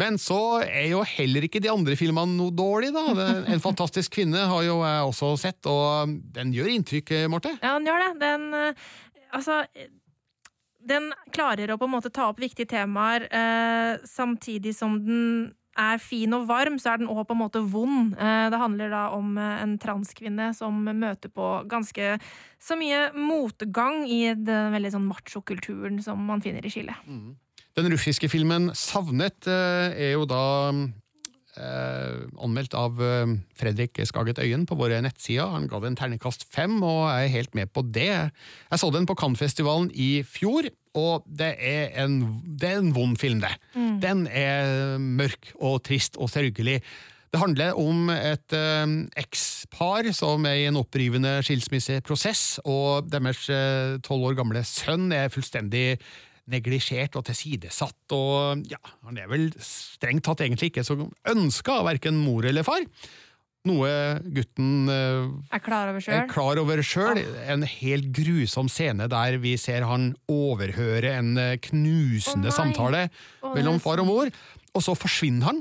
[0.00, 3.26] Men så er jo heller ikke de andre filmene noe dårlig, da.
[3.52, 7.52] En fantastisk kvinne har jo jeg også sett, og den gjør inntrykk, eh, Marte.
[7.60, 8.14] Ja, den gjør det.
[8.22, 8.48] Den
[9.28, 9.58] Altså
[10.88, 16.00] Den klarer å på en måte ta opp viktige temaer, eh, samtidig som den er
[16.02, 18.14] fin og varm, så er den òg på en måte vond.
[18.18, 22.16] Eh, det handler da om eh, en transkvinne som møter på ganske
[22.58, 26.96] så mye motgang i den veldig sånn machokulturen som man finner i Chile.
[27.78, 30.72] Den russiske filmen Savnet eh, er jo da
[31.56, 35.48] eh, anmeldt av eh, Fredrik Skaget Øyen på våre nettsider.
[35.54, 38.10] Han ga det en ternekast fem, og jeg er helt med på det.
[38.68, 42.20] Jeg så den på Cannes-festivalen i fjor, og det er en,
[42.58, 43.54] det er en vond film, det.
[44.02, 46.80] Den er mørk og trist og sørgelig.
[47.28, 48.86] Det handler om et eh,
[49.20, 53.44] ekspar som er i en opprivende skilsmisseprosess, og deres
[54.06, 56.00] tolv år gamle sønn er fullstendig
[56.48, 60.96] neglisjert og tilsidesatt, og ja, han er vel strengt tatt egentlig ikke så
[61.28, 62.84] ønska av verken mor eller far.
[63.68, 63.90] Noe
[64.22, 66.28] gutten eh, Er klar over er sjøl.
[66.30, 67.20] klar over sjøl.
[67.50, 73.08] En helt grusom scene der vi ser han overhøre en eh, knusende oh, samtale
[73.42, 74.30] oh, mellom far og mor,
[74.72, 75.60] og så forsvinner han.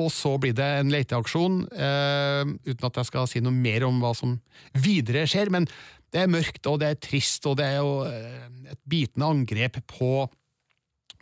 [0.00, 3.98] Og så blir det en leteaksjon, eh, uten at jeg skal si noe mer om
[4.02, 4.36] hva som
[4.74, 5.50] videre skjer.
[5.52, 5.66] Men
[6.10, 9.78] det er mørkt, og det er trist, og det er jo eh, et bitende angrep
[9.90, 10.12] på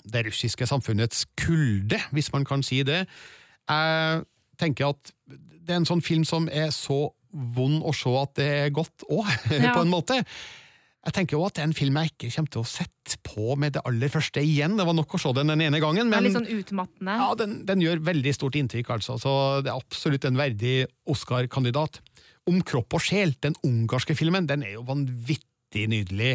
[0.08, 3.02] det russiske samfunnets kulde, hvis man kan si det.
[3.68, 4.22] Jeg
[4.60, 8.46] tenker at det er en sånn film som er så vond å se at det
[8.62, 9.74] er godt òg, Ja.
[9.76, 10.22] på en måte.
[11.08, 13.54] Jeg tenker jo at det er en film jeg ikke kommer til å sette på
[13.56, 14.74] med det aller første igjen.
[14.76, 17.14] Det var nok å se den den ene gangen, er men litt sånn utmattende.
[17.22, 19.16] ja, den, den gjør veldig stort inntrykk, altså.
[19.22, 19.32] Så
[19.64, 20.74] det er absolutt en verdig
[21.08, 22.02] Oscar-kandidat.
[22.48, 26.34] Om kropp og sjel, den ungarske filmen, den er jo vanvittig nydelig.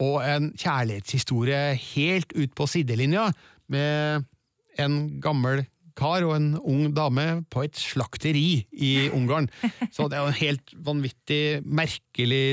[0.00, 3.28] Og en kjærlighetshistorie helt ut på sidelinja,
[3.68, 4.24] med
[4.80, 5.66] en gammel
[5.98, 9.46] kar og en ung dame på et slakteri i Ungarn.
[9.94, 12.44] Så det er jo en helt vanvittig merkelig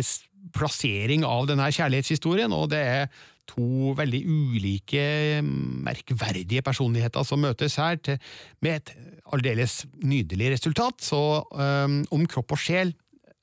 [0.56, 5.04] plassering av denne kjærlighetshistorien, og det er to veldig ulike,
[5.43, 8.19] merkverdige personligheter som møtes her, til,
[8.63, 8.93] med et
[9.34, 11.01] aldeles nydelig resultat.
[11.04, 11.19] Så
[11.51, 12.93] um, Om kropp og sjel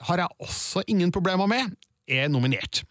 [0.09, 1.75] har jeg også ingen problemer med,
[2.09, 2.85] er nominert.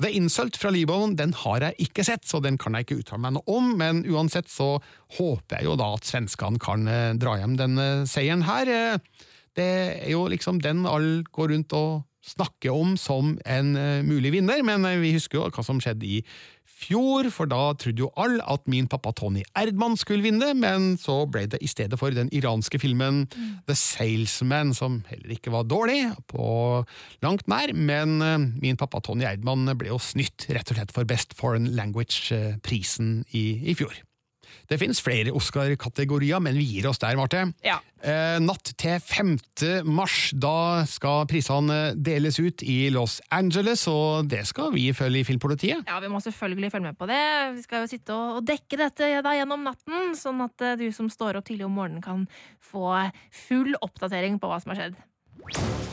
[0.00, 3.20] The Insult fra Libanon den har jeg ikke sett, så den kan jeg ikke uttale
[3.24, 4.78] meg noe om, men uansett så
[5.18, 8.70] håper jeg jo da at svenskene kan eh, dra hjem denne seieren her.
[8.70, 9.26] Eh,
[9.58, 9.66] Det
[10.06, 14.62] er jo liksom den alle går rundt og snakker om som en eh, mulig vinner,
[14.66, 16.18] men eh, vi husker jo hva som skjedde i
[16.80, 21.22] fjor, for da trodde jo alle at min pappa Tony Erdmann skulle vinne, men så
[21.28, 23.26] ble det i stedet for den iranske filmen
[23.68, 26.44] The Salesman, som heller ikke var dårlig, på
[27.24, 31.08] langt nær, men eh, min pappa Tony Erdmann ble jo snytt rett og slett for
[31.08, 33.96] Best Foreign Language-prisen i, i fjor.
[34.70, 37.44] Det finnes flere Oscar-kategorier, men vi gir oss der, Marte.
[37.66, 37.80] Ja.
[38.00, 39.34] Eh, natt til 5.
[39.84, 45.26] mars, da skal prisene deles ut i Los Angeles, og det skal vi følge i
[45.28, 45.84] Filmpolitiet.
[45.90, 47.20] Ja, Vi må selvfølgelig følge med på det.
[47.58, 50.88] Vi skal jo sitte og og dekke dette da gjennom natten, sånn at eh, du
[50.96, 52.26] som står opp tidlig om morgenen kan
[52.70, 53.10] få
[53.46, 55.89] full oppdatering på hva som har skjedd.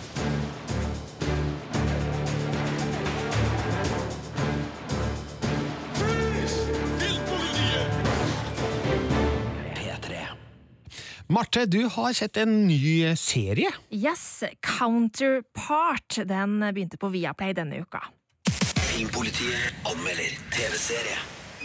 [11.30, 13.68] Marte, du har sett en ny serie.
[13.92, 16.20] Yes, Counterpart.
[16.26, 18.00] Den begynte på Viaplay denne uka.
[18.48, 21.18] Filmpolitiet anmelder TV-serie.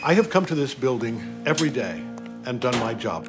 [0.03, 2.03] I have come to this building every day
[2.47, 3.29] and done my job.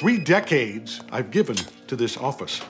[0.00, 1.56] Three decades I've given
[1.88, 2.62] to this office.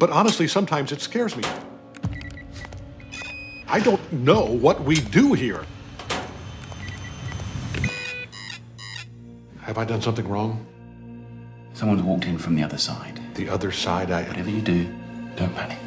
[0.00, 1.44] But honestly, sometimes it scares me.
[3.68, 5.64] I don't know what we do here.
[9.68, 10.64] Have I done something wrong?
[11.74, 13.20] Someone's walked in from the other side.
[13.34, 14.22] The other side, I.
[14.22, 14.86] Whatever you do,
[15.36, 15.78] don't panic.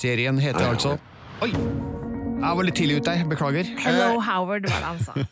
[0.00, 0.98] Serien heter altså
[1.42, 1.48] Oi!
[2.42, 3.68] Jeg var litt tidlig ute der, beklager.
[3.78, 5.14] Hello, Howard, var det han sa.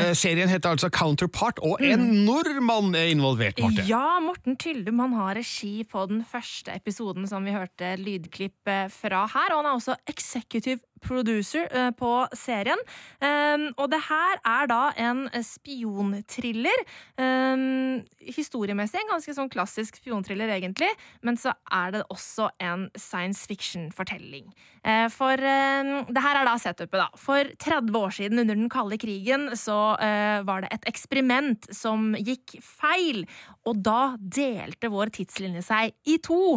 [0.00, 3.84] Eh, serien heter altså Counterpart, og en nordmann er involvert, Marte.
[3.88, 8.88] Ja, Morten Tyldum han har regi på den første episoden som vi hørte lydklipp eh,
[8.90, 9.52] fra her.
[9.52, 12.80] Og han er også executive producer eh, på serien.
[13.20, 16.84] Um, og det her er da en spionthriller.
[17.20, 20.90] Um, historiemessig en ganske sånn klassisk spionthriller, egentlig.
[21.26, 24.50] Men så er det også en science fiction-fortelling.
[24.80, 27.08] Eh, for um, det her er da setupet, da.
[27.20, 32.12] For 30 år siden, under den kalde krigen, så eh, var det et eksperiment som
[32.18, 33.24] gikk feil.
[33.68, 36.56] Og da delte vår tidslinje seg i to.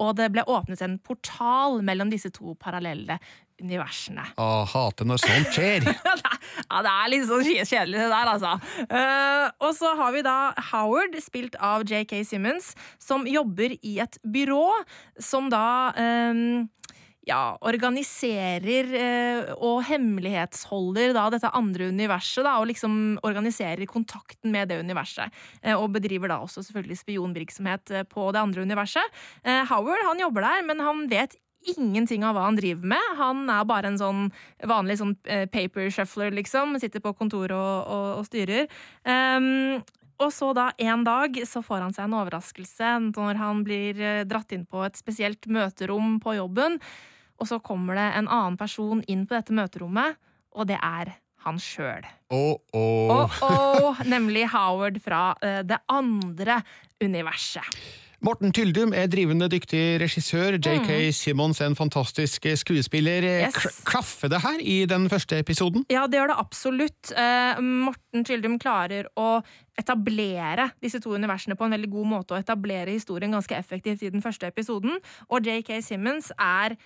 [0.00, 3.18] Og det ble åpnet en portal mellom disse to parallelle
[3.60, 4.24] universene.
[4.40, 5.86] Å, hater når sånt skjer.
[6.70, 8.56] ja, det er litt sånn kjedelig det der, altså.
[8.90, 10.38] Uh, og så har vi da
[10.72, 14.66] Howard, spilt av JK Simmons, som jobber i et byrå
[15.20, 15.64] som da
[15.96, 16.68] um
[17.28, 22.94] ja, organiserer eh, og hemmelighetsholder da dette andre universet, da, og liksom
[23.26, 25.34] organiserer kontakten med det universet.
[25.62, 29.20] Eh, og bedriver da også selvfølgelig spionvirksomhet eh, på det andre universet.
[29.44, 31.36] Eh, Howard han jobber der, men han vet
[31.68, 33.14] ingenting av hva han driver med.
[33.18, 34.26] Han er bare en sånn
[34.68, 36.78] vanlig sånn eh, paper shuffler, liksom.
[36.80, 38.68] Sitter på kontoret og, og, og styrer.
[39.04, 39.80] Um,
[40.20, 44.24] og så da en dag så får han seg en overraskelse når han blir eh,
[44.28, 46.76] dratt inn på et spesielt møterom på jobben.
[47.40, 50.18] Og så kommer det en annen person inn på dette møterommet,
[50.52, 51.14] og det er
[51.46, 52.04] han sjøl.
[52.28, 56.60] Oh, oh, nemlig Howard fra uh, det andre
[57.00, 57.64] universet.
[58.20, 60.58] Morten Tyldum er drivende dyktig regissør.
[60.60, 63.24] JK Simmons er en fantastisk skuespiller.
[63.24, 63.46] Mm.
[63.46, 63.80] Yes.
[63.88, 65.86] Klaffer det her i den første episoden?
[65.88, 67.14] Ja, det gjør det absolutt.
[67.16, 69.40] Eh, Morten Tyldum klarer å
[69.80, 74.12] etablere disse to universene på en veldig god måte, og etablere historien ganske effektivt i
[74.12, 75.00] den første episoden.
[75.32, 76.76] Og JK Simmons er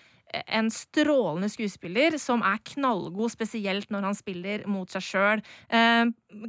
[0.47, 5.42] en strålende skuespiller som er knallgod, spesielt når han spiller mot seg sjøl.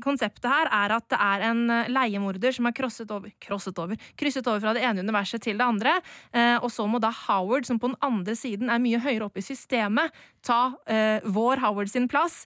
[0.04, 4.00] Konseptet her er at det er en eh, leiemorder som er krosset over, krosset over,
[4.20, 5.98] krysset over fra det ene universet til det andre.
[6.36, 9.44] Eh, og så må da Howard, som på den andre siden er mye høyere oppe
[9.44, 10.14] i systemet,
[10.46, 12.44] ta eh, vår Howard sin plass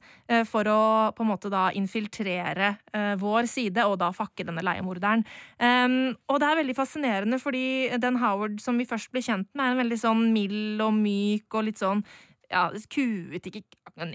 [0.48, 0.82] for å
[1.18, 2.70] på en måte da infiltrere
[3.20, 5.24] vår side og da fakke denne leiemorderen.
[5.58, 9.66] Um, og det er veldig fascinerende, fordi den Howard som vi først ble kjent med,
[9.66, 12.06] er en veldig sånn mild og myk og litt sånn
[12.50, 13.62] ja, kuet, ikke,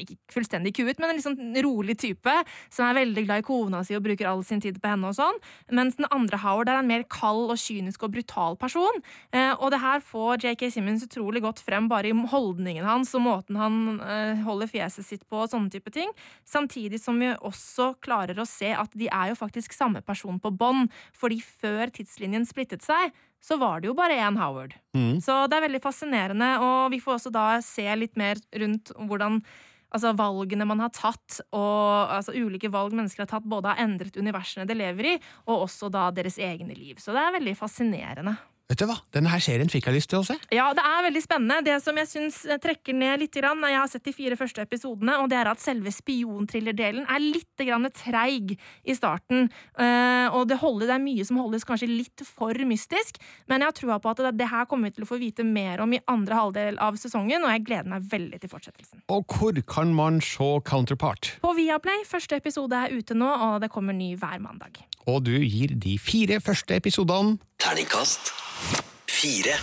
[0.02, 2.34] ikke fullstendig kuet, men en sånn rolig type,
[2.72, 5.16] som er veldig glad i kona si og bruker all sin tid på henne og
[5.18, 5.38] sånn.
[5.74, 9.02] Mens den andre Howard er en mer kald og kynisk og brutal person.
[9.34, 13.24] Eh, og det her får JK Simmons utrolig godt frem bare i holdningen hans og
[13.26, 16.10] måten han eh, holder fjeset sitt på og sånne type ting.
[16.48, 20.52] Samtidig som vi også klarer å se at de er jo faktisk samme person på
[20.54, 23.14] bånd, fordi før tidslinjen splittet seg,
[23.44, 24.72] så var det jo bare én Howard.
[25.20, 29.42] Så det er veldig fascinerende, og vi får også da se litt mer rundt hvordan
[29.94, 34.16] altså valgene man har tatt, og altså ulike valg mennesker har tatt, både har endret
[34.18, 35.14] universene de lever i,
[35.46, 36.98] og også da deres egne liv.
[36.98, 38.34] Så det er veldig fascinerende.
[38.64, 40.34] Vet du hva, denne her serien fikk jeg lyst til å se.
[40.54, 41.58] Ja, det er veldig spennende.
[41.66, 45.18] Det som jeg syns trekker ned litt, grann, jeg har sett de fire første episodene,
[45.20, 47.50] og det er at selve spionthrillerdelen er litt
[47.98, 49.50] treig i starten.
[49.76, 53.20] Eh, og det, holder, det er mye som holdes kanskje litt for mystisk,
[53.52, 55.44] men jeg har trua på at det, det her kommer vi til å få vite
[55.44, 59.04] mer om i andre halvdel av sesongen, og jeg gleder meg veldig til fortsettelsen.
[59.12, 61.34] Og hvor kan man se Counterpart?
[61.44, 62.06] På Viaplay.
[62.08, 64.80] Første episode er ute nå, og det kommer ny hver mandag.
[65.04, 68.32] Og du gir de fire første episodene Terningkast
[69.10, 69.56] fire.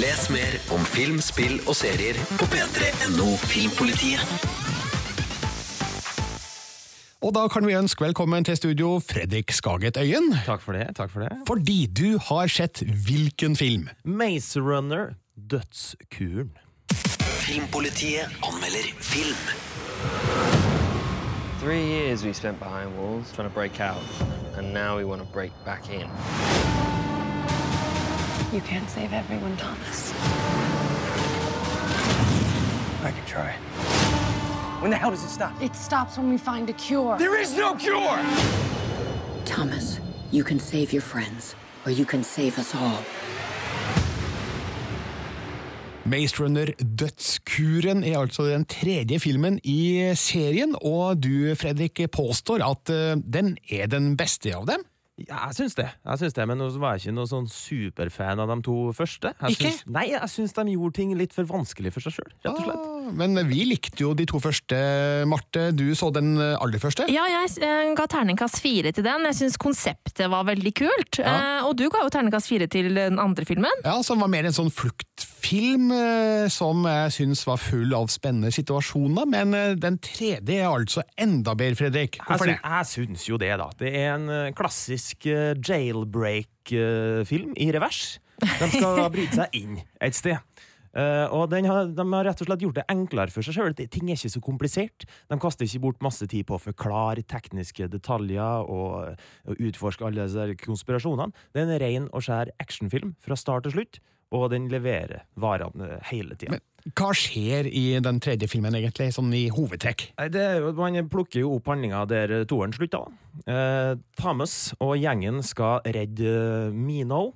[0.00, 4.22] Les mer om film, spill og serier på p3.no Filmpolitiet.
[7.20, 10.32] Og da kan vi ønske velkommen til studio Fredrik Skaget Øyen.
[10.46, 10.86] Takk for det.
[10.96, 11.28] takk for det.
[11.46, 13.88] Fordi du har sett hvilken film?
[14.04, 16.56] Maze Runner, Dødskuren.
[17.44, 20.69] Filmpolitiet anmelder film.
[21.60, 24.00] Three years we spent behind walls trying to break out,
[24.56, 26.08] and now we want to break back in.
[28.50, 30.14] You can't save everyone, Thomas.
[33.04, 33.52] I can try.
[34.80, 35.52] When the hell does it stop?
[35.60, 37.18] It stops when we find a cure.
[37.18, 38.18] There is no cure!
[39.44, 40.00] Thomas,
[40.30, 41.54] you can save your friends,
[41.84, 43.04] or you can save us all.
[46.08, 52.92] Maze Runner Dødskuren er altså den tredje filmen i serien, og du, Fredrik, påstår at
[52.94, 54.86] eh, den er den beste av dem?
[55.20, 58.48] Ja, jeg syns det, jeg syns det, men jeg var ikke noen sånn superfan av
[58.54, 59.34] de to første.
[59.42, 59.72] Jeg Ikke?
[59.74, 62.62] Syns, nei, jeg syns de gjorde ting litt for vanskelig for seg sjøl, rett og
[62.64, 62.86] slett.
[62.86, 64.76] Ah, men vi likte jo de to første,
[65.28, 65.70] Marte.
[65.76, 67.06] Du så den aller første?
[67.12, 69.20] Ja, jeg eh, ga terningkast fire til den.
[69.30, 71.14] Jeg syns konseptet var veldig kult.
[71.22, 73.76] Eh, og du ga jo terningkast fire til den andre filmen.
[73.84, 78.50] Ja, Som var mer en sånn fluktfilm eh, som jeg syns var full av spennende
[78.54, 79.24] situasjoner.
[79.30, 82.12] Men eh, den tredje er altså enda bedre, Fredrik.
[82.26, 82.58] Hvorfor det?
[82.62, 83.68] jeg syns jo det, da.
[83.80, 88.00] Det er en klassisk jailbreak-film i revers.
[88.40, 90.36] De skal bryte seg inn et sted.
[90.96, 93.74] Eh, og den har, De har rett og slett gjort det enklere for seg sjøl.
[93.78, 95.06] Ting er ikke så komplisert.
[95.30, 100.26] De kaster ikke bort masse tid på å forklare tekniske detaljer og, og utforske alle
[100.26, 101.30] disse konspirasjonene.
[101.54, 104.00] Det er en ren og skjær actionfilm fra start til slutt,
[104.34, 106.60] og den leverer varene hele tida.
[106.96, 110.06] Hva skjer i den tredje filmen, egentlig, sånn i hovedtrekk?
[110.32, 113.04] Det er jo, Man plukker jo opp handlinga der toeren slutta.
[113.44, 117.34] Eh, Thomas og gjengen skal redde Mino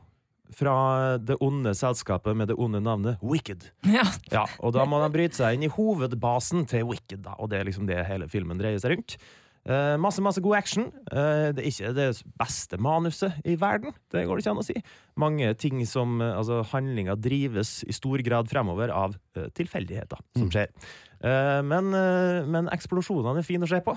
[0.57, 0.75] fra
[1.19, 3.69] det onde selskapet med det onde navnet Wicked.
[3.89, 4.07] Ja.
[4.33, 7.61] Ja, og da må de bryte seg inn i hovedbasen til Wicked, da, og det
[7.61, 9.17] er liksom det hele filmen dreier seg rundt.
[9.65, 10.91] Eh, masse masse god action.
[11.09, 14.67] Eh, det er ikke det beste manuset i verden, det går det ikke an å
[14.67, 14.77] si.
[15.21, 20.51] Mange ting som eh, Altså, handlinga drives i stor grad fremover av eh, tilfeldigheter som
[20.53, 20.69] skjer.
[21.25, 23.97] Eh, men, eh, men eksplosjonene er fine å se på.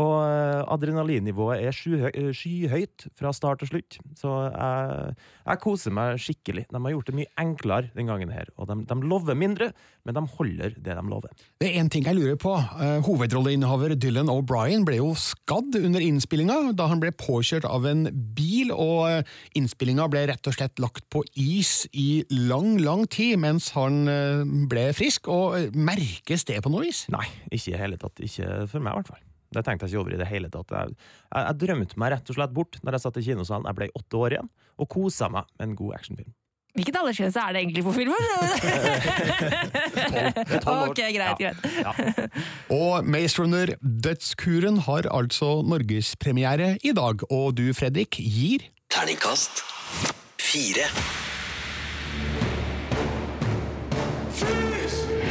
[0.00, 1.74] Og eh, adrenalinnivået er
[2.08, 3.98] eh, skyhøyt fra start til slutt.
[4.16, 6.64] Så jeg, jeg koser meg skikkelig.
[6.70, 8.48] De har gjort det mye enklere den gangen her.
[8.56, 9.68] Og de, de lover mindre,
[10.08, 11.34] men de holder det de lover.
[11.60, 12.54] Det er én ting jeg lurer på.
[12.56, 18.06] Eh, Hovedrolleinnehaver Dylan O'Brien ble jo skadd under innspillinga da han ble påkjørt av en
[18.32, 19.28] bil, og
[19.58, 24.06] innspillinga ble rett og slett lagt på is i lang, lang tid mens han
[24.72, 25.28] ble frisk.
[25.28, 27.04] Og merkes det på noe vis?
[27.12, 28.24] Nei, ikke i hele tatt.
[28.24, 29.22] Ikke for meg, i hvert fall.
[29.52, 30.68] Det tenkte jeg ikke over i det hele tatt.
[30.72, 33.68] Jeg, jeg, jeg drømte meg rett og slett bort når jeg satt i kinosalen.
[33.70, 34.48] Jeg ble åtte år igjen,
[34.80, 36.32] og kosa meg med en god actionfilm.
[36.72, 38.16] Hvilket aldersgrense er det egentlig på filmen?
[40.72, 41.60] ok, greit, greit.
[42.72, 49.60] Og Maze Runner Dødskuren har altså norgespremiere i dag, og du, Fredrik, gir Terningkast
[50.40, 50.88] fire.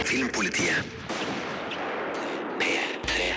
[0.05, 0.83] Filmpolitiet.
[2.59, 3.33] P3.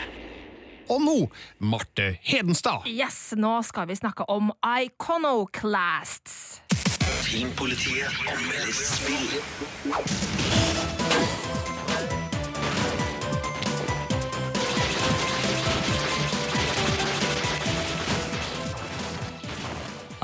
[0.89, 2.85] Og nå, Marte Hedenstad.
[2.91, 6.61] Yes, nå skal vi snakke om Iconoclasts.
[7.25, 9.41] Filmpolitiet anmelder spill.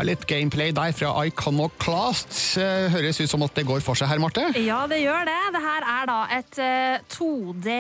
[0.01, 2.57] Litt gameplay der fra Iconoclasts.
[2.57, 4.46] Eh, Høres ut som at det går for seg her, Marte.
[4.57, 5.36] Ja, det gjør det.
[5.53, 7.74] Det her er da et eh, 2D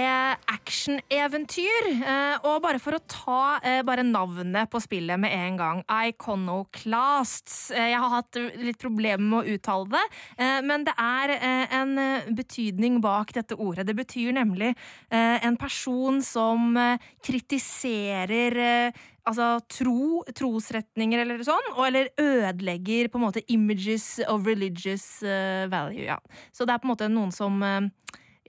[0.52, 1.88] action-eventyr.
[1.96, 5.82] Eh, og bare for å ta eh, bare navnet på spillet med en gang.
[5.88, 7.70] Iconoclasts.
[7.72, 10.04] Eh, jeg har hatt litt problemer med å uttale det,
[10.36, 13.86] eh, men det er eh, en eh, betydning bak dette ordet.
[13.88, 21.72] Det betyr nemlig eh, en person som eh, kritiserer eh, altså tro, trosretninger eller sånn,
[21.76, 26.06] og eller ødelegger på en måte images of religious uh, value.
[26.08, 26.18] Ja.
[26.52, 27.80] Så det er på en måte noen som uh,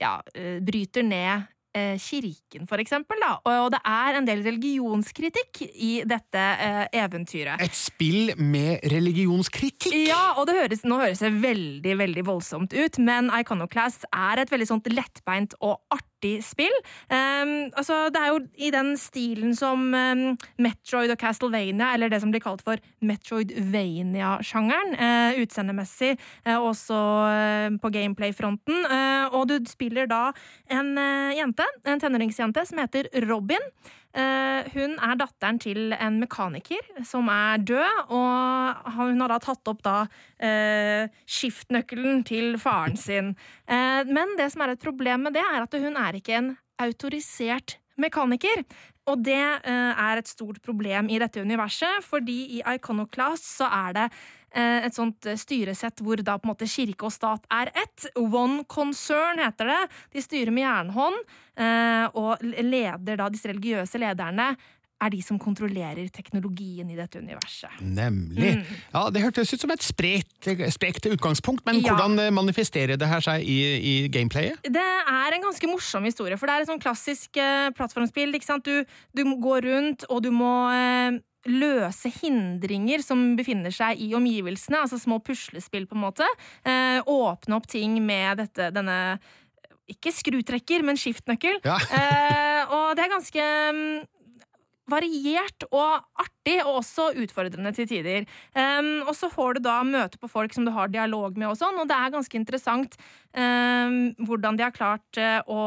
[0.00, 3.20] ja, eh, bryter ned kirken, for eksempel.
[3.22, 3.38] Da.
[3.48, 7.62] Og det er en del religionskritikk i dette eh, eventyret.
[7.62, 9.92] Et spill med religionskritikk?
[10.08, 14.52] Ja, og det høres, nå høres det veldig veldig voldsomt ut, men Iconoclast er et
[14.52, 16.74] veldig sånt lettbeint og artig spill.
[17.10, 20.24] Um, altså, det er jo i den stilen som um,
[20.62, 26.14] Metroid og Castlevania, eller det som blir kalt for Metroidvania-sjangeren, uh, utseendemessig,
[26.46, 28.86] uh, også uh, på gameplay-fronten.
[29.32, 30.32] og du spiller da
[30.70, 30.96] en
[31.36, 33.72] jente, en tenåringsjente, som heter Robin.
[34.74, 39.80] hun er datteren til en mekaniker som er død, og hun har da tatt opp
[39.86, 39.94] da
[41.24, 43.32] skiftnøkkelen til faren sin.
[43.66, 46.50] men det som er et problem med det, er at hun er ikke en
[46.84, 48.66] autorisert mekaniker.
[49.10, 54.06] Og det er et stort problem i dette universet, fordi i Iconoclast så er det
[54.54, 58.06] et sånt styresett hvor da på en måte kirke og stat er ett.
[58.20, 59.80] One concern heter det.
[60.12, 61.18] De styrer med jernhånd,
[62.18, 64.52] og leder da disse religiøse lederne
[65.02, 67.80] er de som kontrollerer teknologien i dette universet.
[67.82, 68.52] Nemlig.
[68.60, 68.76] Mm.
[68.92, 71.96] Ja, Det hørtes ut som et sprekt, sprekt utgangspunkt, men Ja.
[71.96, 74.62] hvordan manifesterer det her seg i, i gameplayet?
[74.62, 78.30] Det er en ganske morsom historie, for det er et sånn klassisk eh, plattformspill.
[78.38, 78.64] Ikke sant?
[78.64, 78.84] Du,
[79.16, 81.18] du går rundt, og du må eh,
[81.48, 86.28] løse hindringer som befinner seg i omgivelsene, altså små puslespill, på en måte.
[86.62, 88.98] Eh, åpne opp ting med dette, denne
[89.90, 91.60] ikke skrutrekker, men skiftnøkkel.
[91.66, 91.78] Ja.
[91.98, 94.02] eh, og det er ganske mm,
[94.92, 98.26] variert og artig, og også utfordrende til tider.
[98.54, 101.58] Um, og så får du da møte på folk som du har dialog med, og
[101.58, 102.98] sånn, og det er ganske interessant
[103.34, 105.62] um, hvordan de har klart uh, å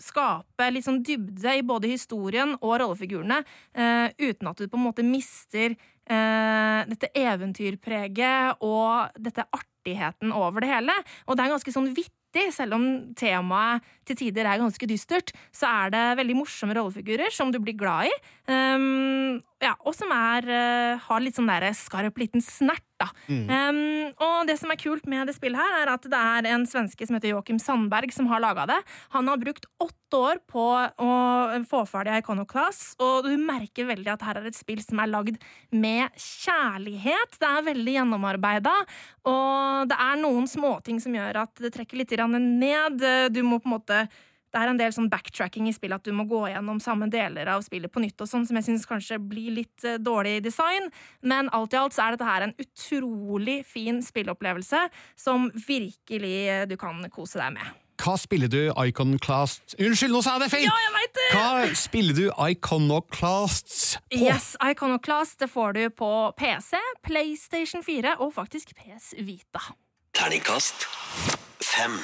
[0.00, 3.42] skape litt sånn dybde i både historien og rollefigurene,
[3.74, 10.64] eh, uten at du på en måte mister eh, dette eventyrpreget og dette artigheten over
[10.64, 10.96] det hele.
[11.28, 12.18] Og det er ganske sånn vittig,
[12.54, 12.86] selv om
[13.18, 17.76] temaet til tider er ganske dystert, så er det veldig morsomme rollefigurer som du blir
[17.78, 18.14] glad i,
[18.50, 23.08] um, ja, og som er, uh, har litt sånn der skarp liten snert, da.
[23.26, 23.48] Mm.
[23.48, 23.78] Um,
[24.22, 27.06] og det som er kult med det spillet her, er at det er en svenske
[27.06, 28.80] som heter Joakim Sandberg, som har laga det.
[29.16, 31.14] Han har brukt åtte år på å
[31.70, 35.40] få ferdig Iconoclass, og du merker veldig at her er et spill som er lagd
[35.72, 37.40] med kjærlighet.
[37.40, 38.76] Det er veldig gjennomarbeida,
[39.30, 43.04] og det er noen småting som gjør at det trekker litt ned.
[43.34, 44.04] Du må på en måte
[44.54, 47.50] det er en del sånn backtracking i spillet, at du må gå gjennom samme deler
[47.50, 50.86] av spillet på nytt, og sånn, som jeg syns kanskje blir litt eh, dårlig design.
[51.26, 54.86] Men alt i alt så er dette her en utrolig fin spillopplevelse
[55.18, 57.80] som virkelig eh, du kan kose deg med.
[58.04, 60.64] Hva spiller du Iconoclast Unnskyld, nå sa jeg det feil!
[60.66, 61.28] Ja, jeg vet det!
[61.34, 64.18] Hva spiller du Iconoclasts på?
[64.22, 69.62] Yes, Iconoclast det får du på PC, PlayStation 4 og faktisk PS Vita.
[70.14, 70.86] Terningkast
[71.74, 71.98] fem.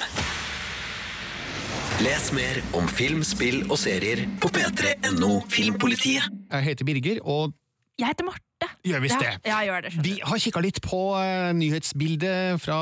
[2.01, 6.27] Les mer om film, spill og serier på p3.no Filmpolitiet.
[6.51, 7.53] Jeg heter Birger, og
[7.99, 8.67] Jeg heter Marte.
[8.85, 9.29] gjør visst det.
[9.45, 9.91] Ja, jeg gjør det.
[9.93, 12.79] skjønner Vi har kikka litt på eh, nyhetsbildet fra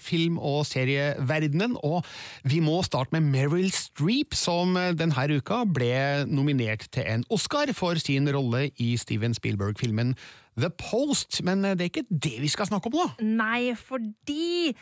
[0.00, 2.06] film- og serieverdenen, og
[2.48, 7.72] vi må starte med Meryl Streep, som eh, denne uka ble nominert til en Oscar
[7.76, 10.16] for sin rolle i Steven Spielberg-filmen
[10.58, 11.42] The Post.
[11.44, 13.08] Men eh, det er ikke det vi skal snakke om nå.
[13.36, 14.72] Nei, fordi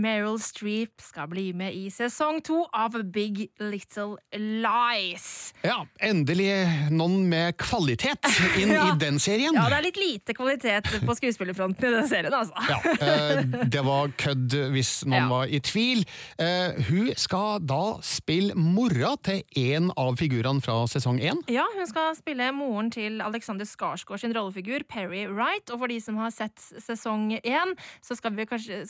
[0.00, 5.52] Meryl Streep skal bli med i sesong to av Big Little Lies.
[5.64, 6.48] Ja, endelig
[6.94, 8.28] noen med kvalitet
[8.60, 8.86] inn Ja.
[8.92, 9.56] i den serien.
[9.56, 12.54] Ja, det er litt lite kvalitet på skuespillerfronten i den serien, altså.
[12.70, 13.42] Ja, eh,
[13.72, 15.28] det var kødd hvis noen Ja.
[15.30, 16.04] var i tvil.
[16.40, 21.42] Eh, hun skal da spille mora til en av figurene fra sesong én.
[21.52, 25.68] Ja, hun skal spille moren til Alexander Skarsgård sin rollefigur, Perry Wright.
[25.74, 28.22] Og for de som har sett sesong én, så, så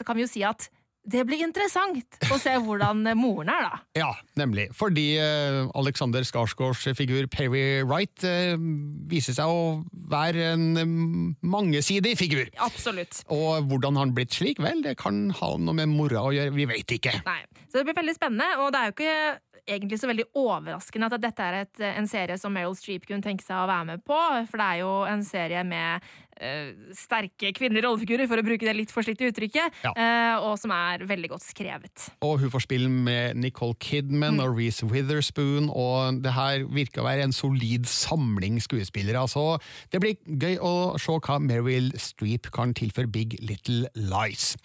[0.07, 0.69] kan vi jo si at
[1.09, 3.79] det blir interessant å se hvordan moren er, da.
[3.97, 4.69] Ja, nemlig.
[4.77, 8.55] Fordi eh, Alexander Skarsgårds figur Perry Wright eh,
[9.11, 9.81] viser seg å
[10.13, 10.97] være en eh,
[11.41, 12.51] mangesidig figur.
[12.61, 13.23] Absolutt.
[13.33, 14.61] Og hvordan han blitt slik?
[14.63, 17.17] Vel, det kan ha noe med mora å gjøre, vi vet ikke.
[17.27, 17.41] Nei.
[17.71, 19.17] Så det blir veldig spennende, og det er jo ikke
[19.71, 23.45] egentlig så veldig overraskende at dette er et, en serie som Meryl Streep kunne tenke
[23.45, 24.19] seg å være med på,
[24.51, 26.30] for det er jo en serie med eh,
[26.97, 29.93] sterke kvinnelige rollefigurer, for å bruke det litt forslitte uttrykket, Ja.
[29.97, 32.09] eh, og som er veldig godt skrevet.
[32.23, 34.41] Og hun får spille med Nicole Kidman Mm.
[34.41, 39.27] og Reece Witherspoon, og det her virker å være en solid samling skuespillere.
[39.29, 39.59] Så
[39.91, 44.57] det blir gøy å se hva Meryl Streep kan tilføre Big Little Lies.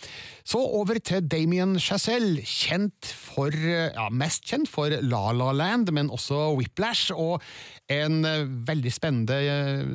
[0.45, 6.09] Så over til Damien Chazelle, kjent for, ja, mest kjent for La La Land, men
[6.09, 7.41] også Whiplash, og
[7.89, 9.35] en eh, veldig spennende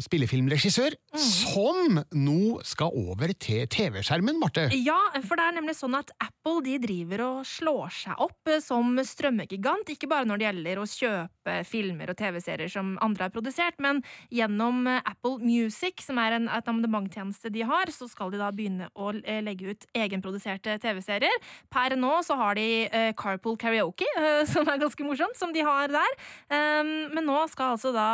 [0.02, 0.10] spillefilmregissør.
[0.10, 4.66] spillefilmregissør, som som nå skal over til TV-skjermen, Marte.
[4.74, 8.60] Ja, for det er nemlig sånn at Apple de driver og slår seg opp eh,
[8.64, 9.92] som strømmegigant.
[9.92, 14.02] Ikke bare når det gjelder å kjøpe filmer og TV-serier som andre har produsert, men
[14.34, 18.90] gjennom eh, Apple Music, som er en abonnementtjeneste de har, så skal de da begynne
[18.94, 21.38] å eh, legge ut egenproduserte TV-serier.
[21.70, 22.66] Per nå så har de
[23.18, 24.08] Carpool Karaoke,
[24.52, 26.18] som er ganske morsomt, som de har der.
[26.50, 28.08] Um, men nå skal altså da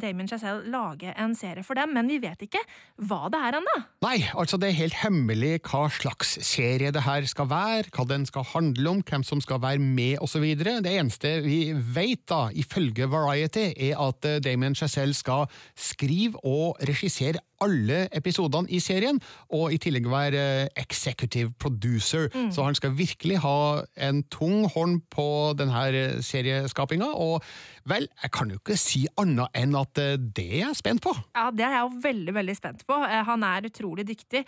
[0.00, 2.62] Damien Chazelle lage en serie for dem, men vi vet ikke
[2.96, 3.74] hva det er ennå.
[4.04, 8.24] Nei, altså det er helt hemmelig hva slags serie det her skal være, hva den
[8.28, 10.46] skal handle om, hvem som skal være med osv.
[10.56, 16.80] Det eneste vi vet, da, ifølge Variety, er at eh, Damien Chazelle skal skrive og
[16.88, 19.20] regissere alle episodene i serien,
[19.54, 22.28] og i tillegg være eh, executive producer.
[22.34, 22.50] Mm.
[22.52, 25.26] Så han skal virkelig ha en tung hånd på
[25.58, 27.42] denne serieskapinga, og
[27.86, 31.14] vel, jeg kan jo ikke si annet enn at eh, det er jeg spent på.
[31.36, 32.98] Ja, Det er jeg jo veldig veldig spent på.
[33.06, 34.44] Eh, Han er utrolig dyktig.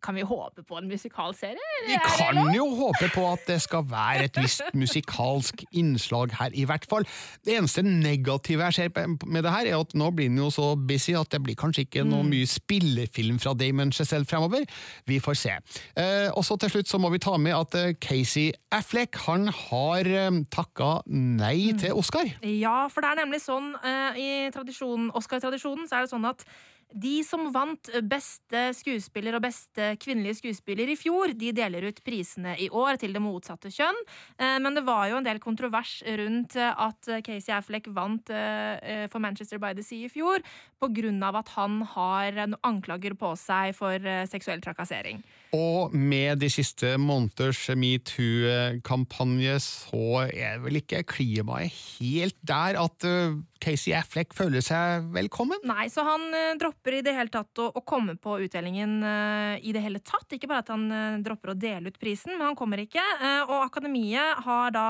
[0.00, 1.58] Kan vi håpe på en musikalserie?
[1.88, 6.62] Vi kan jo håpe på at det skal være et visst musikalsk innslag her, i
[6.70, 7.02] hvert fall.
[7.44, 10.68] Det eneste negative jeg ser med det her, er at nå blir den jo så
[10.78, 12.30] busy at det blir kanskje ikke noe Mm.
[12.30, 14.64] mye spillefilm fra Damon Chazelle fremover.
[15.06, 15.56] Vi får se.
[15.96, 19.48] Eh, og så til slutt så må vi ta med at eh, Casey Affleck han
[19.48, 21.78] har eh, takka nei Mm.
[21.78, 22.24] til Oscar.
[22.42, 23.74] Ja, for det er nemlig sånn
[24.16, 26.44] i i tradisjonen, Oscar-tradisjonen så er det sånn at
[26.92, 32.54] de som vant beste skuespiller og beste kvinnelige skuespiller i fjor, de deler ut prisene
[32.60, 33.98] i år til det motsatte kjønn.
[34.38, 39.06] Eh, Men det var jo en del kontrovers rundt eh, at Casey Affleck vant eh,
[39.12, 40.40] for Manchester by the Sea i fjor,
[40.80, 43.98] av at han har anklager på seg for
[44.30, 45.20] seksuell trakassering.
[45.56, 53.38] Og med de siste måneders metoo-kampanje så er vel ikke klimaet helt der at eh,
[53.62, 55.62] Casey Affleck føler seg velkommen?
[55.68, 59.64] Nei, så han eh, dropper i det hele tatt å, å komme på utdelingen eh,
[59.64, 60.28] i det hele tatt.
[60.36, 63.02] Ikke bare at han dropper å dele ut prisen, men han kommer ikke.
[63.48, 64.86] Og Akademiet har da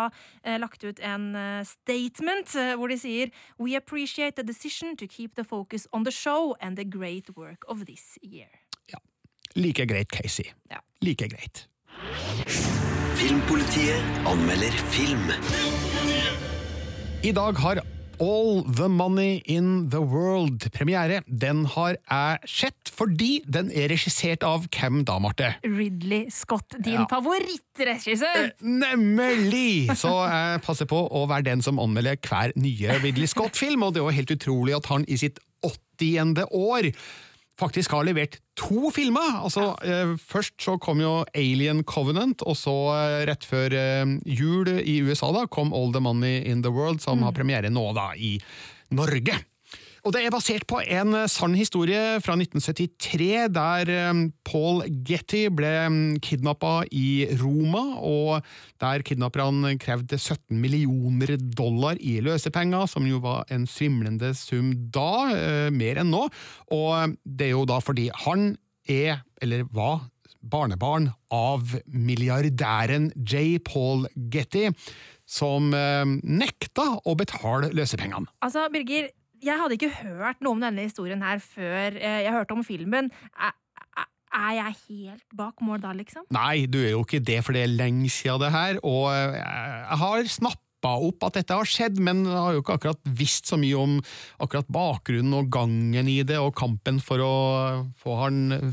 [0.58, 1.30] lagt ut en
[1.66, 6.56] statement hvor de sier We appreciate the decision to keep the focus on the show
[6.60, 8.67] and the great work of this year.
[9.58, 10.52] Like greit, Casey.
[10.70, 10.78] Ja.
[11.02, 11.64] Like greit.
[13.18, 15.30] Filmpolitiet anmelder film.
[17.26, 17.80] I dag har
[18.22, 21.20] All the Money in the World premiere.
[21.26, 25.52] Den har jeg sett fordi den er regissert av hvem da, Marte?
[25.62, 27.06] Ridley Scott, din Ja.
[27.10, 28.50] favorittregissør!
[28.62, 29.86] Nemlig!
[29.98, 34.02] Så jeg passer på å være den som anmelder hver nye Ridley Scott-film, og det
[34.02, 36.42] er jo helt utrolig at han i sitt 80.
[36.50, 36.90] år
[37.58, 39.38] faktisk har levert to filmer.
[39.44, 44.70] Altså, eh, Først så kom jo Alien Covenant, og så eh, rett før eh, jul
[44.82, 48.10] i USA da, kom All the Money in the World, som har premiere nå da
[48.16, 48.36] i
[48.94, 49.38] Norge.
[50.06, 55.46] Og det er basert på en eh, sann historie fra 1973, der eh, Paul Getty
[55.54, 55.72] ble
[56.24, 58.46] kidnappa i Roma, og
[58.82, 65.10] der kidnapperne krevde 17 millioner dollar i løsepenger, som jo var en svimlende sum da,
[65.34, 66.28] eh, mer enn nå.
[66.74, 68.52] Og det er jo da fordi han
[68.88, 70.06] er, eller var,
[70.38, 73.58] barnebarn av milliardæren J.
[73.64, 74.68] Paul Getty,
[75.28, 78.30] som eh, nekta å betale løsepengene.
[78.44, 79.10] Altså, Birger,
[79.44, 83.10] jeg hadde ikke hørt noe om denne historien her før eh, jeg hørte om filmen.
[83.38, 83.56] Er,
[84.54, 86.26] jeg helt bak mål da, liksom?
[86.34, 89.38] Nei, du er jo ikke det, for det er lenge siden det her, og eh,
[89.40, 93.58] jeg har snappa opp at dette har skjedd, men har jo ikke akkurat visst så
[93.60, 93.98] mye om
[94.42, 97.34] akkurat bakgrunnen og gangen i det, og kampen for å
[97.98, 98.72] få han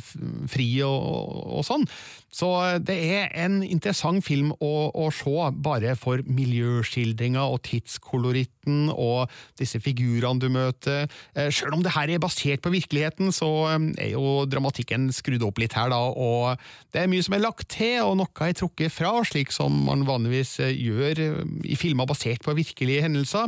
[0.50, 1.86] fri og, og sånn.
[2.36, 8.90] Så eh, det er en interessant film å, å se, bare for miljøskildringa og tidskoloritten
[8.94, 11.12] og disse figurene du møter.
[11.52, 15.42] Sjøl Selv om det her er basert på virkeligheten, så eh, er jo dramatikken skrudd
[15.48, 16.62] opp litt her, da, og
[16.94, 20.04] det er mye som er lagt til, og noe er trukket fra, slik som man
[20.06, 23.48] vanligvis eh, gjør eh, i filmer basert på virkelige hendelser.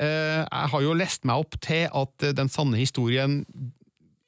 [0.00, 3.42] Eh, Jeg har jo lest meg opp til at eh, den sanne historien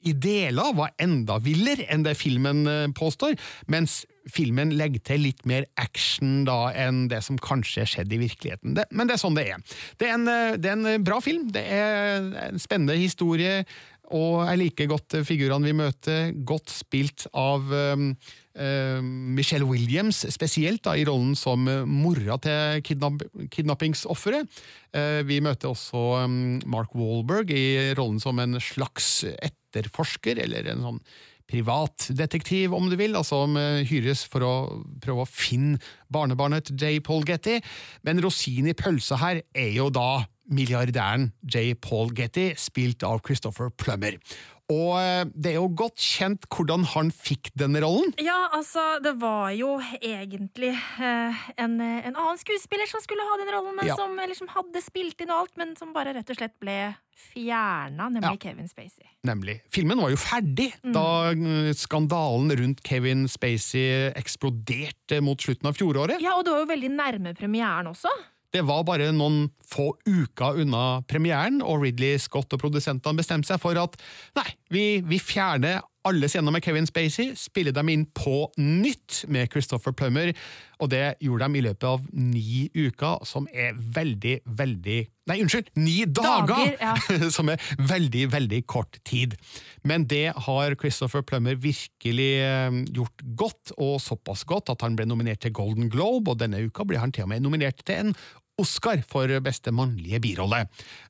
[0.04, 3.38] i deler var enda villere enn det filmen eh, påstår,
[3.72, 8.76] mens filmen legger til litt mer action da enn det som kanskje skjedde i virkeligheten.
[8.76, 9.64] Det, men det er sånn det er.
[10.00, 13.64] Det er, en, det er en bra film, det er en spennende historie,
[14.12, 18.10] og jeg liker godt figurene vi møter, godt spilt av um,
[18.54, 24.62] Michelle Williams, spesielt da, i rollen som eh, mora til kidnapp kidnappingsofferet.
[24.94, 26.40] Eh, vi møter også um,
[26.70, 31.00] Mark Wahlberg i rollen som en slags etterforsker, eller en sånn
[31.50, 34.54] privatdetektiv, om du vil, altså som eh, hyres for å
[35.04, 35.80] prøve å finne
[36.12, 36.98] barnebarnet J.
[37.04, 37.58] Paul Getty.
[38.06, 41.74] Men rosinen i pølsa her er jo da milliardæren J.
[41.80, 44.16] Paul Getty, spilt av Christopher Plummer.
[44.72, 48.14] Og eh, det er jo godt kjent hvordan han fikk denne rollen.
[48.22, 53.52] Ja, altså, det var jo egentlig eh, en, en annen skuespiller som skulle ha den
[53.52, 53.96] rollen, men Ja.
[53.98, 56.78] som, eller som hadde spilt inn og alt, men som bare rett og slett ble
[57.14, 58.40] fjerna, nemlig Ja.
[58.50, 59.04] Kevin Spacey.
[59.24, 59.60] Nemlig.
[59.72, 60.92] Filmen var jo ferdig Mm.
[60.96, 66.20] da eh, skandalen rundt Kevin Spacey eksploderte mot slutten av fjoråret.
[66.24, 68.10] Ja, og det var jo veldig nærme premieren også.
[68.54, 73.58] Det var bare noen få uker unna premieren, og Ridley Scott og produsentene bestemte seg
[73.62, 73.98] for at
[74.38, 79.48] nei, vi, vi fjerner alle scener med Kevin Spacey, spiller dem inn på nytt med
[79.52, 80.34] Christopher Plummer,
[80.82, 85.70] og det gjorde de i løpet av ni uker, som er veldig, veldig Nei, unnskyld!
[85.80, 86.74] Ni dager!
[86.76, 89.38] Dager, som er veldig, veldig kort tid.
[89.80, 95.08] Men det har Christopher Plummer virkelig eh, gjort godt, og såpass godt at han ble
[95.08, 98.12] nominert til Golden Globe, og denne uka blir han til og med nominert til en
[98.60, 100.64] Oscar for beste mannlige birolle.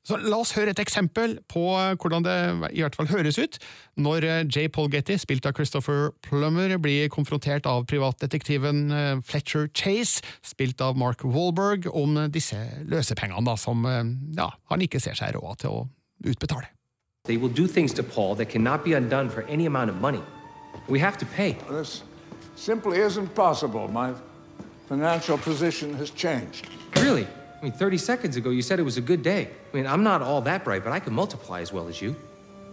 [0.05, 1.65] Så la oss høre et eksempel på
[2.01, 2.37] hvordan det
[2.73, 3.59] i hvert fall høres ut
[4.01, 4.69] når eh, J.
[4.73, 10.97] Paul Getty, spilt av Christopher Plummer, blir konfrontert av privatdetektiven eh, Fletcher Chase, spilt av
[10.97, 14.01] Mark Wahlberg, om disse løsepengene da, som eh,
[14.39, 15.85] ja, han ikke ser seg råd til å
[16.25, 16.71] utbetale.
[17.25, 20.23] They will do things to Paul that cannot be undone for any amount of money.
[20.89, 21.57] We have to pay.
[21.71, 22.03] This
[22.57, 23.89] simply isn't possible.
[23.89, 24.13] My
[24.87, 26.69] financial position has changed.
[26.97, 27.27] Really?
[27.27, 29.49] I mean, 30 seconds ago you said it was a good day.
[29.73, 32.15] I mean, I'm not all that bright, but I can multiply as well as you.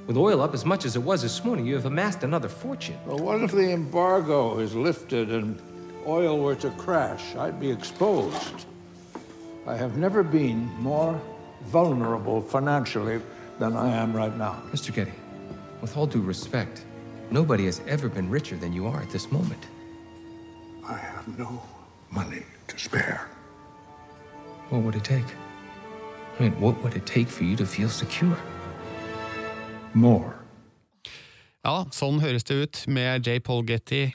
[0.08, 2.98] With oil up as much as it was this morning, you have amassed another fortune.
[3.06, 5.62] Well, what if the embargo is lifted and
[6.06, 7.36] oil were to crash?
[7.36, 8.66] I'd be exposed.
[9.68, 11.22] I have never been more
[11.66, 13.22] vulnerable financially
[13.60, 14.62] than I am right now.
[14.72, 14.94] Mr.
[14.94, 15.14] Getty,
[15.82, 16.84] with all due respect,
[17.30, 19.68] nobody has ever been richer than you are at this moment.
[20.84, 21.62] I have no
[22.12, 23.28] money to spare.
[24.70, 25.26] What would it take?
[26.40, 28.38] I mean, what would it take for you to feel secure?
[29.94, 30.34] More.
[31.62, 33.40] Ja, sånn høres det ut med J.
[33.46, 34.08] Paul Getty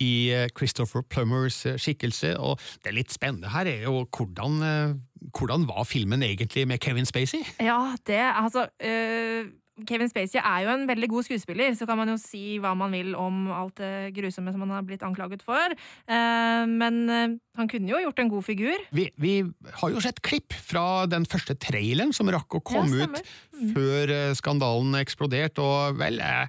[0.00, 4.94] i eh, Christopher Plummers eh, skikkelse, og det litt spennende her er jo hvordan, eh,
[5.36, 7.42] hvordan var filmen egentlig med Kevin Spacey?
[7.60, 9.50] Ja, det altså øh,
[9.84, 12.94] Kevin Spacey er jo en veldig god skuespiller, så kan man jo si hva man
[12.96, 15.74] vil om alt det grusomme som han har blitt anklaget for.
[16.08, 18.86] Eh, men eh, han kunne jo gjort en god figur.
[18.96, 19.34] Vi, vi
[19.82, 24.14] har jo sett klipp fra den første traileren som rakk å komme Ja, ut før
[24.14, 26.48] eh, skandalen eksploderte, og vel, jeg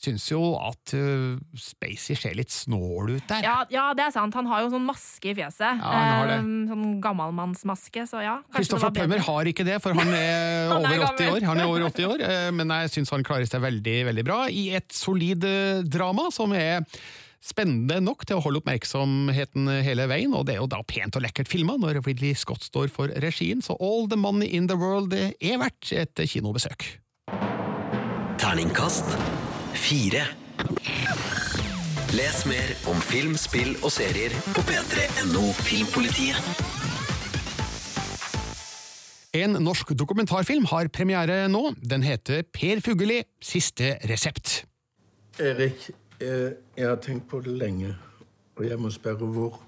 [0.00, 3.44] syns jo at uh, Spacey ser litt snål ut der.
[3.44, 4.36] Ja, ja, det er sant.
[4.38, 5.80] Han har jo sånn maske i fjeset.
[5.80, 6.38] Ja, han har det.
[6.40, 8.36] Um, sånn gammalmannsmaske, så ja.
[8.48, 8.96] Christopher Kristoffer.
[8.96, 11.48] Plummer har ikke det, for han er Han er over 80 år.
[11.50, 14.44] Han er over 80 år, uh, Men jeg syns han klarer seg veldig veldig bra
[14.48, 16.86] i et solid uh, drama som er
[17.44, 21.24] spennende nok til å holde oppmerksomheten hele veien, og det er jo da pent og
[21.24, 25.16] lekkert filma når Ridley Scott står for regien, så all the money in the world
[25.16, 26.84] er verdt et kinobesøk.
[28.40, 29.16] Terningkast
[29.74, 30.24] fire.
[32.12, 36.38] Les mer om film, spill og serier på p3.no Filmpolitiet.
[39.34, 41.70] En norsk dokumentarfilm har premiere nå.
[41.78, 44.64] Den heter Per Fugelli siste resept.
[45.38, 45.90] Erik,
[46.20, 47.94] jeg, jeg har tenkt på det lenge,
[48.58, 49.60] og jeg må spørre hvor.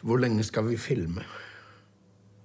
[0.00, 1.26] Hvor lenge skal vi filme?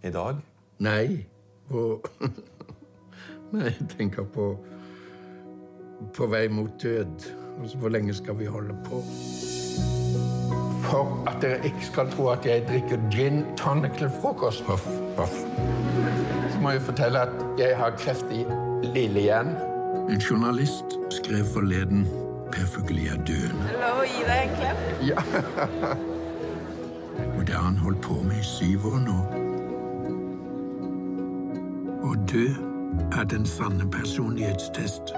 [0.03, 0.43] I dag?
[0.84, 1.24] Nei,
[1.70, 2.03] hvor
[3.56, 4.49] Nei, jeg tenker på
[6.13, 7.31] På vei mot død.
[7.61, 9.01] Altså, hvor lenge skal vi holde på?
[10.83, 14.87] For at dere ikke skal tro at jeg drikker gin tonic til frokost, Huff,
[15.17, 15.33] huff.
[16.51, 17.29] så må jeg fortelle at
[17.59, 18.45] jeg har kreft i
[18.93, 19.55] lillehjernen.
[20.09, 22.07] En journalist skrev forleden
[22.51, 23.71] Per Fugelli er døende.
[23.81, 24.77] Lov å gi deg en klem?
[25.09, 25.23] Ja.
[27.37, 29.17] Og det har han holdt på med i syv år nå.
[32.05, 32.45] Å dø
[33.17, 35.15] er den sanne personlighetstest.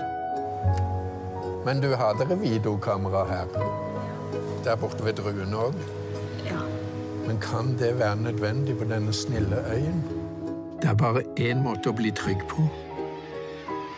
[1.66, 3.47] Men du har dere videokamera her.
[4.64, 5.76] Der borte ved Druen òg.
[6.45, 6.60] Ja.
[7.28, 10.03] Men kan det være nødvendig på denne snille øyen?
[10.82, 12.68] Det er bare én måte å bli trygg på.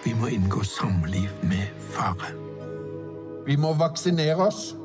[0.06, 2.32] Vi må inngå samliv med fare.
[3.46, 4.76] Vi må vaksinere oss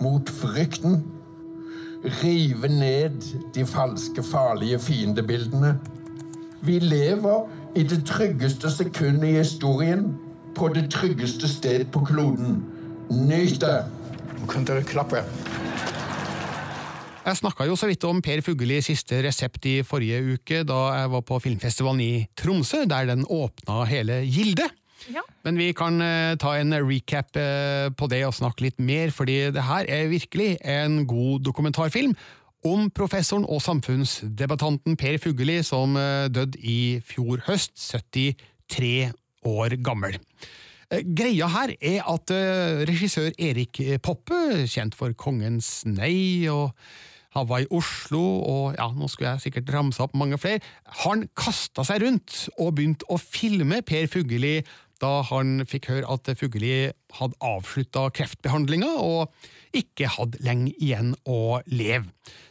[0.00, 1.02] mot frykten.
[2.22, 3.20] Rive ned
[3.54, 5.74] de falske, farlige fiendebildene.
[6.62, 10.14] Vi lever i det tryggeste sekundet i historien,
[10.56, 12.60] på det tryggeste sted på kloden.
[13.10, 13.78] Nyt det!
[14.40, 15.22] Nå kan dere klappe.
[17.20, 21.10] Jeg snakka jo så vidt om Per Fugelli siste resept i forrige uke, da jeg
[21.12, 24.72] var på filmfestivalen i Tromsø, der den åpna hele gildet.
[25.12, 25.22] Ja.
[25.44, 29.38] Men vi kan eh, ta en recap eh, på det og snakke litt mer, fordi
[29.54, 32.16] det her er virkelig en god dokumentarfilm
[32.68, 39.12] om professoren og samfunnsdebattanten Per Fugelli, som eh, døde i fjor høst, 73
[39.46, 40.18] år gammel.
[40.90, 46.74] Eh, Greia her er at eh, regissør Erik Poppe, kjent for Kongens nei og
[47.36, 50.58] han var i Oslo, og ja, nå skulle jeg sikkert ramse opp mange flere.
[51.04, 54.56] Han kasta seg rundt og begynte å filme Per Fugelli
[55.00, 59.30] da han fikk høre at Fugelli hadde avslutta kreftbehandlinga og
[59.76, 62.10] ikke hadde lenge igjen å leve.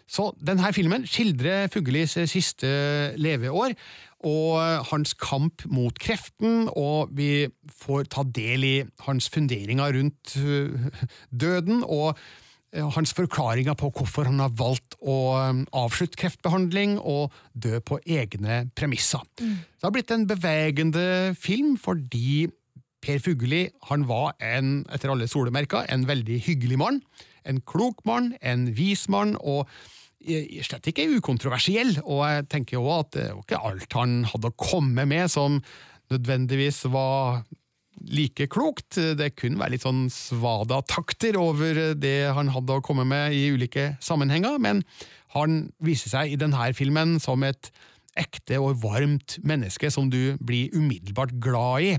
[0.10, 2.70] Så denne filmen skildrer Fugellis siste
[3.20, 3.76] leveår
[4.26, 7.48] og hans kamp mot kreften, og vi
[7.82, 10.92] får ta del i hans funderinger rundt øh,
[11.32, 11.84] døden.
[11.84, 12.18] og
[12.74, 15.16] eh, hans forklaringer på hvorfor han har valgt å
[15.74, 19.24] avslutte kreftbehandling og dø på egne premisser.
[19.40, 22.50] Det har blitt en bevegende film fordi
[23.00, 27.00] Per Fugelli han var en, etter alle solemerker, en veldig hyggelig mann.
[27.48, 29.99] En klok mann, en vis mann, og eh,
[30.66, 31.96] slett ikke ukontroversiell.
[32.06, 35.60] Og jeg tenker jo at det var ikke alt han hadde å komme med som
[36.10, 37.44] nødvendigvis var
[38.10, 38.98] like klokt.
[39.20, 43.94] Det kunne være litt sånn svada-takter over det han hadde å komme med i ulike
[44.04, 44.84] sammenhenger, men
[45.36, 47.72] han viser seg i denne filmen som et
[48.20, 51.92] ekte og varmt menneske som du blir umiddelbart glad i.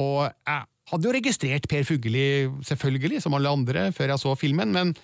[0.00, 4.72] Og jeg hadde jo registrert Per Fugelli, selvfølgelig, som alle andre, før jeg så filmen,
[4.74, 4.94] men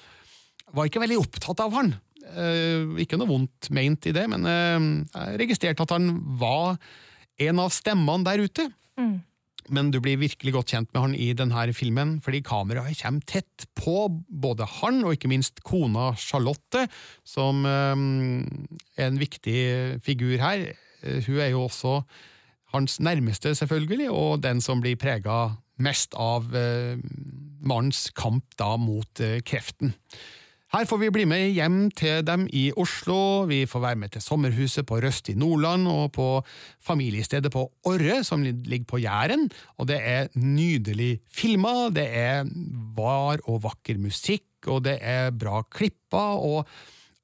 [0.74, 1.92] var ikke veldig opptatt av han.
[2.34, 6.10] Eh, ikke noe vondt meint i det, men eh, jeg registrerte at han
[6.40, 6.76] var
[7.46, 8.68] en av stemmene der ute.
[8.98, 9.16] Mm.
[9.76, 13.66] Men du blir virkelig godt kjent med han i denne filmen, fordi kameraet kommer tett
[13.78, 16.86] på både han og ikke minst kona Charlotte,
[17.26, 18.06] som eh,
[18.96, 19.60] er en viktig
[20.06, 20.70] figur her.
[21.26, 22.00] Hun er jo også
[22.72, 29.92] hans nærmeste, selvfølgelig, og den som blir prega mest av mannens kamp da mot kreften.
[30.74, 34.24] Her får vi bli med hjem til dem i Oslo, vi får være med til
[34.24, 36.26] sommerhuset på Røst i Nordland og på
[36.82, 39.46] familiestedet på Orre, som ligger på Jæren,
[39.78, 42.50] og det er nydelig filma, det er
[42.98, 46.66] var og vakker musikk, og det er bra klippa, og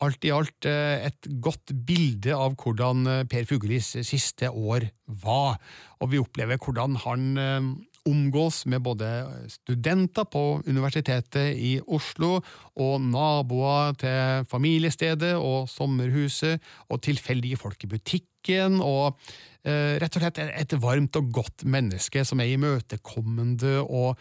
[0.02, 4.86] alt i alt eh, et godt bilde av hvordan eh, Per Fugellis siste år
[5.22, 5.58] var,
[5.98, 7.72] og vi opplever hvordan han eh,
[8.08, 9.06] omgås med både
[9.50, 12.40] studenter på Universitetet i Oslo
[12.74, 19.18] og naboer til familiestedet og sommerhuset og tilfeldige folk i butikken, og
[19.64, 24.18] eh, rett og slett et varmt og godt menneske som er imøtekommende og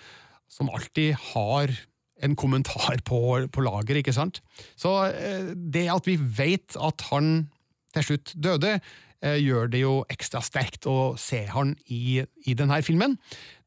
[0.51, 1.73] som alltid har
[2.21, 4.43] en kommentar på, på lager, ikke sant?
[4.77, 7.47] Så eh, det at vi vet at han
[7.95, 8.77] til slutt døde,
[9.22, 13.17] gjør det jo ekstra sterkt å se han i, i denne filmen.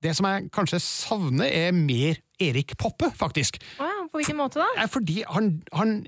[0.03, 3.61] Det som jeg kanskje savner, er mer Erik Poppe, faktisk.
[3.79, 4.87] Ja, på hvilken måte da?
[4.91, 6.01] Fordi han, han,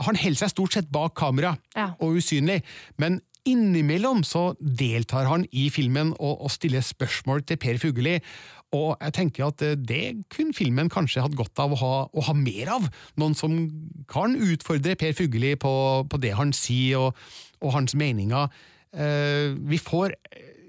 [0.00, 1.90] han holder seg stort sett bak kamera Ja.
[2.00, 2.62] og usynlig,
[2.96, 8.18] men innimellom så deltar han i filmen og, og stiller spørsmål til Per Fugelli.
[8.76, 10.02] Og jeg tenker at eh, det
[10.34, 12.88] kunne filmen kanskje hatt godt av å ha, å ha mer av.
[13.16, 13.54] Noen som
[14.10, 15.72] kan utfordre Per Fugelli på,
[16.10, 17.22] på det han sier og,
[17.64, 18.50] og hans meninger.
[18.92, 20.14] Eh, vi får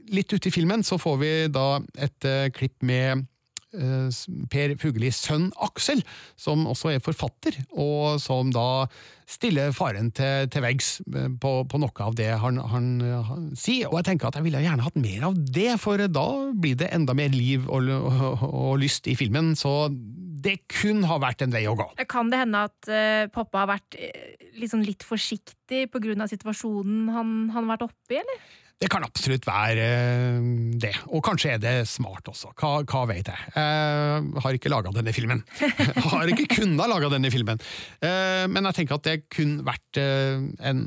[0.09, 3.25] Litt ute i filmen så får vi da et eh, klipp med eh,
[3.71, 6.01] Per Fugellis sønn Aksel,
[6.39, 8.87] som også er forfatter, og som da
[9.29, 13.49] stiller faren til, til veggs eh, på, på noe av det han, han, eh, han
[13.53, 13.91] sier.
[13.91, 16.89] Og jeg tenker at jeg ville gjerne hatt mer av det, for da blir det
[16.95, 19.53] enda mer liv og, og, og lyst i filmen.
[19.59, 19.91] Så
[20.39, 21.87] det kun har vært en vei å gå.
[22.09, 26.27] Kan det hende at uh, Poppa har vært eh, litt, forsiktig pga.
[26.31, 28.49] situasjonen han har vært oppe i, eller?
[28.79, 30.45] Det kan absolutt være eh,
[30.79, 32.53] det, og kanskje er det smart også.
[32.55, 33.49] Hva, hva vet jeg?
[33.57, 35.41] Jeg har ikke laga denne filmen.
[36.13, 37.59] har ikke kunnet laga denne filmen.
[37.99, 40.39] Eh, Men jeg tenker at det kunne vært eh,
[40.71, 40.85] en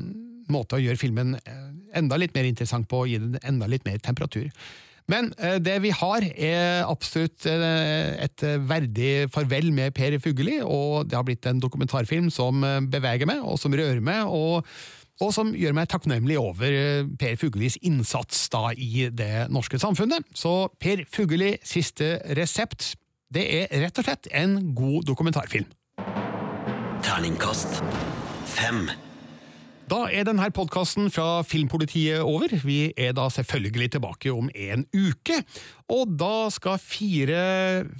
[0.51, 1.67] måte å gjøre filmen eh,
[1.99, 4.49] enda litt mer interessant på, og gi den enda litt mer temperatur.
[5.11, 11.11] Men eh, det vi har, er absolutt eh, et verdig farvel med Per Fugelli, og
[11.11, 14.65] det har blitt en dokumentarfilm som eh, beveger meg, og som rører meg, og,
[15.21, 20.25] og som gjør meg takknemlig over eh, Per Fugellis innsats da i det norske samfunnet.
[20.33, 22.93] Så Per Fugelli, siste resept,
[23.33, 25.69] det er rett og slett en god dokumentarfilm.
[27.03, 27.81] Terningkast
[28.49, 28.87] fem.
[29.91, 32.53] Da er denne podkasten fra Filmpolitiet over.
[32.63, 35.41] Vi er da selvfølgelig tilbake om en uke.
[35.91, 37.41] Og da skal fire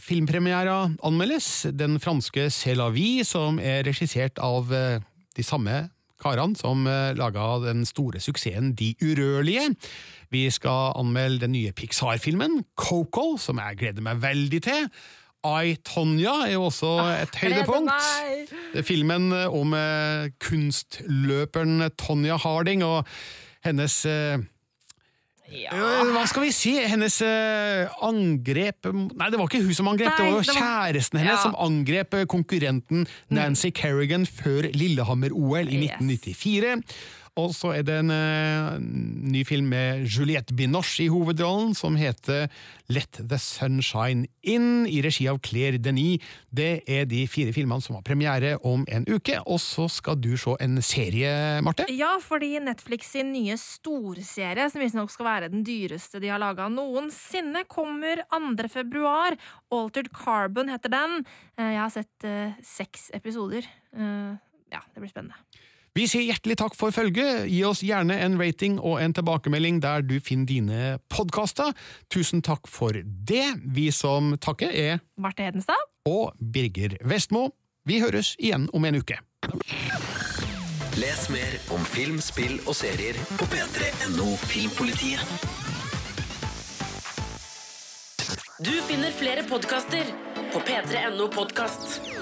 [0.02, 1.68] filmpremierer anmeldes.
[1.76, 5.04] Den franske C'est la vie, som er regissert av eh,
[5.36, 5.90] de samme
[6.24, 9.74] karene som eh, laga den store suksessen De urørlige.
[10.34, 14.88] Vi skal anmelde den nye Pixar-filmen Coco, som jeg gleder meg veldig til.
[15.44, 17.92] I, Tonja er jo også et høydepunkt.
[18.72, 23.04] Det er filmen om eh, kunstløperen Tonja Harding og
[23.64, 24.02] hennes
[25.54, 26.74] Eh, Hva skal vi si?
[26.90, 31.38] Hennes eh, angrep Nei, det var ikke hun som angrep, det var jo kjæresten hennes
[31.38, 31.42] Ja.
[31.46, 35.98] som angrep eh, konkurrenten Nancy Kerrigan før Lillehammer-OL i Yes.
[36.02, 36.84] 1994.
[37.40, 42.46] Og så er det en uh, ny film med Juliette Binoche i hovedrollen, som heter
[42.94, 46.22] Let the Sunshine In, i regi av Claire Denis.
[46.54, 50.36] Det er de fire filmene som har premiere om en uke, og så skal du
[50.38, 51.34] se en serie,
[51.66, 51.88] Marte?
[51.90, 56.70] Ja, fordi Netflix sin nye storserie, som visstnok skal være den dyreste de har laga
[56.70, 58.70] noensinne, kommer 2.
[58.70, 59.40] februar.
[59.74, 61.24] Altered Carbon heter den.
[61.58, 63.66] Eh, Jeg har sett uh, seks episoder.
[63.98, 64.38] Uh,
[64.70, 65.42] ja, det blir spennende.
[65.94, 67.44] Vi sier hjertelig takk for følget.
[67.54, 70.80] Gi oss gjerne en rating og en tilbakemelding der du finner dine
[71.14, 71.70] podkaster.
[72.10, 73.46] Tusen takk for det.
[73.76, 75.78] Vi som takker, er Marte Hedenstad.
[76.10, 77.52] og Birger Vestmo.
[77.86, 79.20] Vi høres igjen om en uke.
[80.98, 85.22] Les mer om film, spill og serier på p3.no Filmpolitiet.
[88.64, 90.10] Du finner flere podkaster
[90.54, 92.13] på p3.no podkast.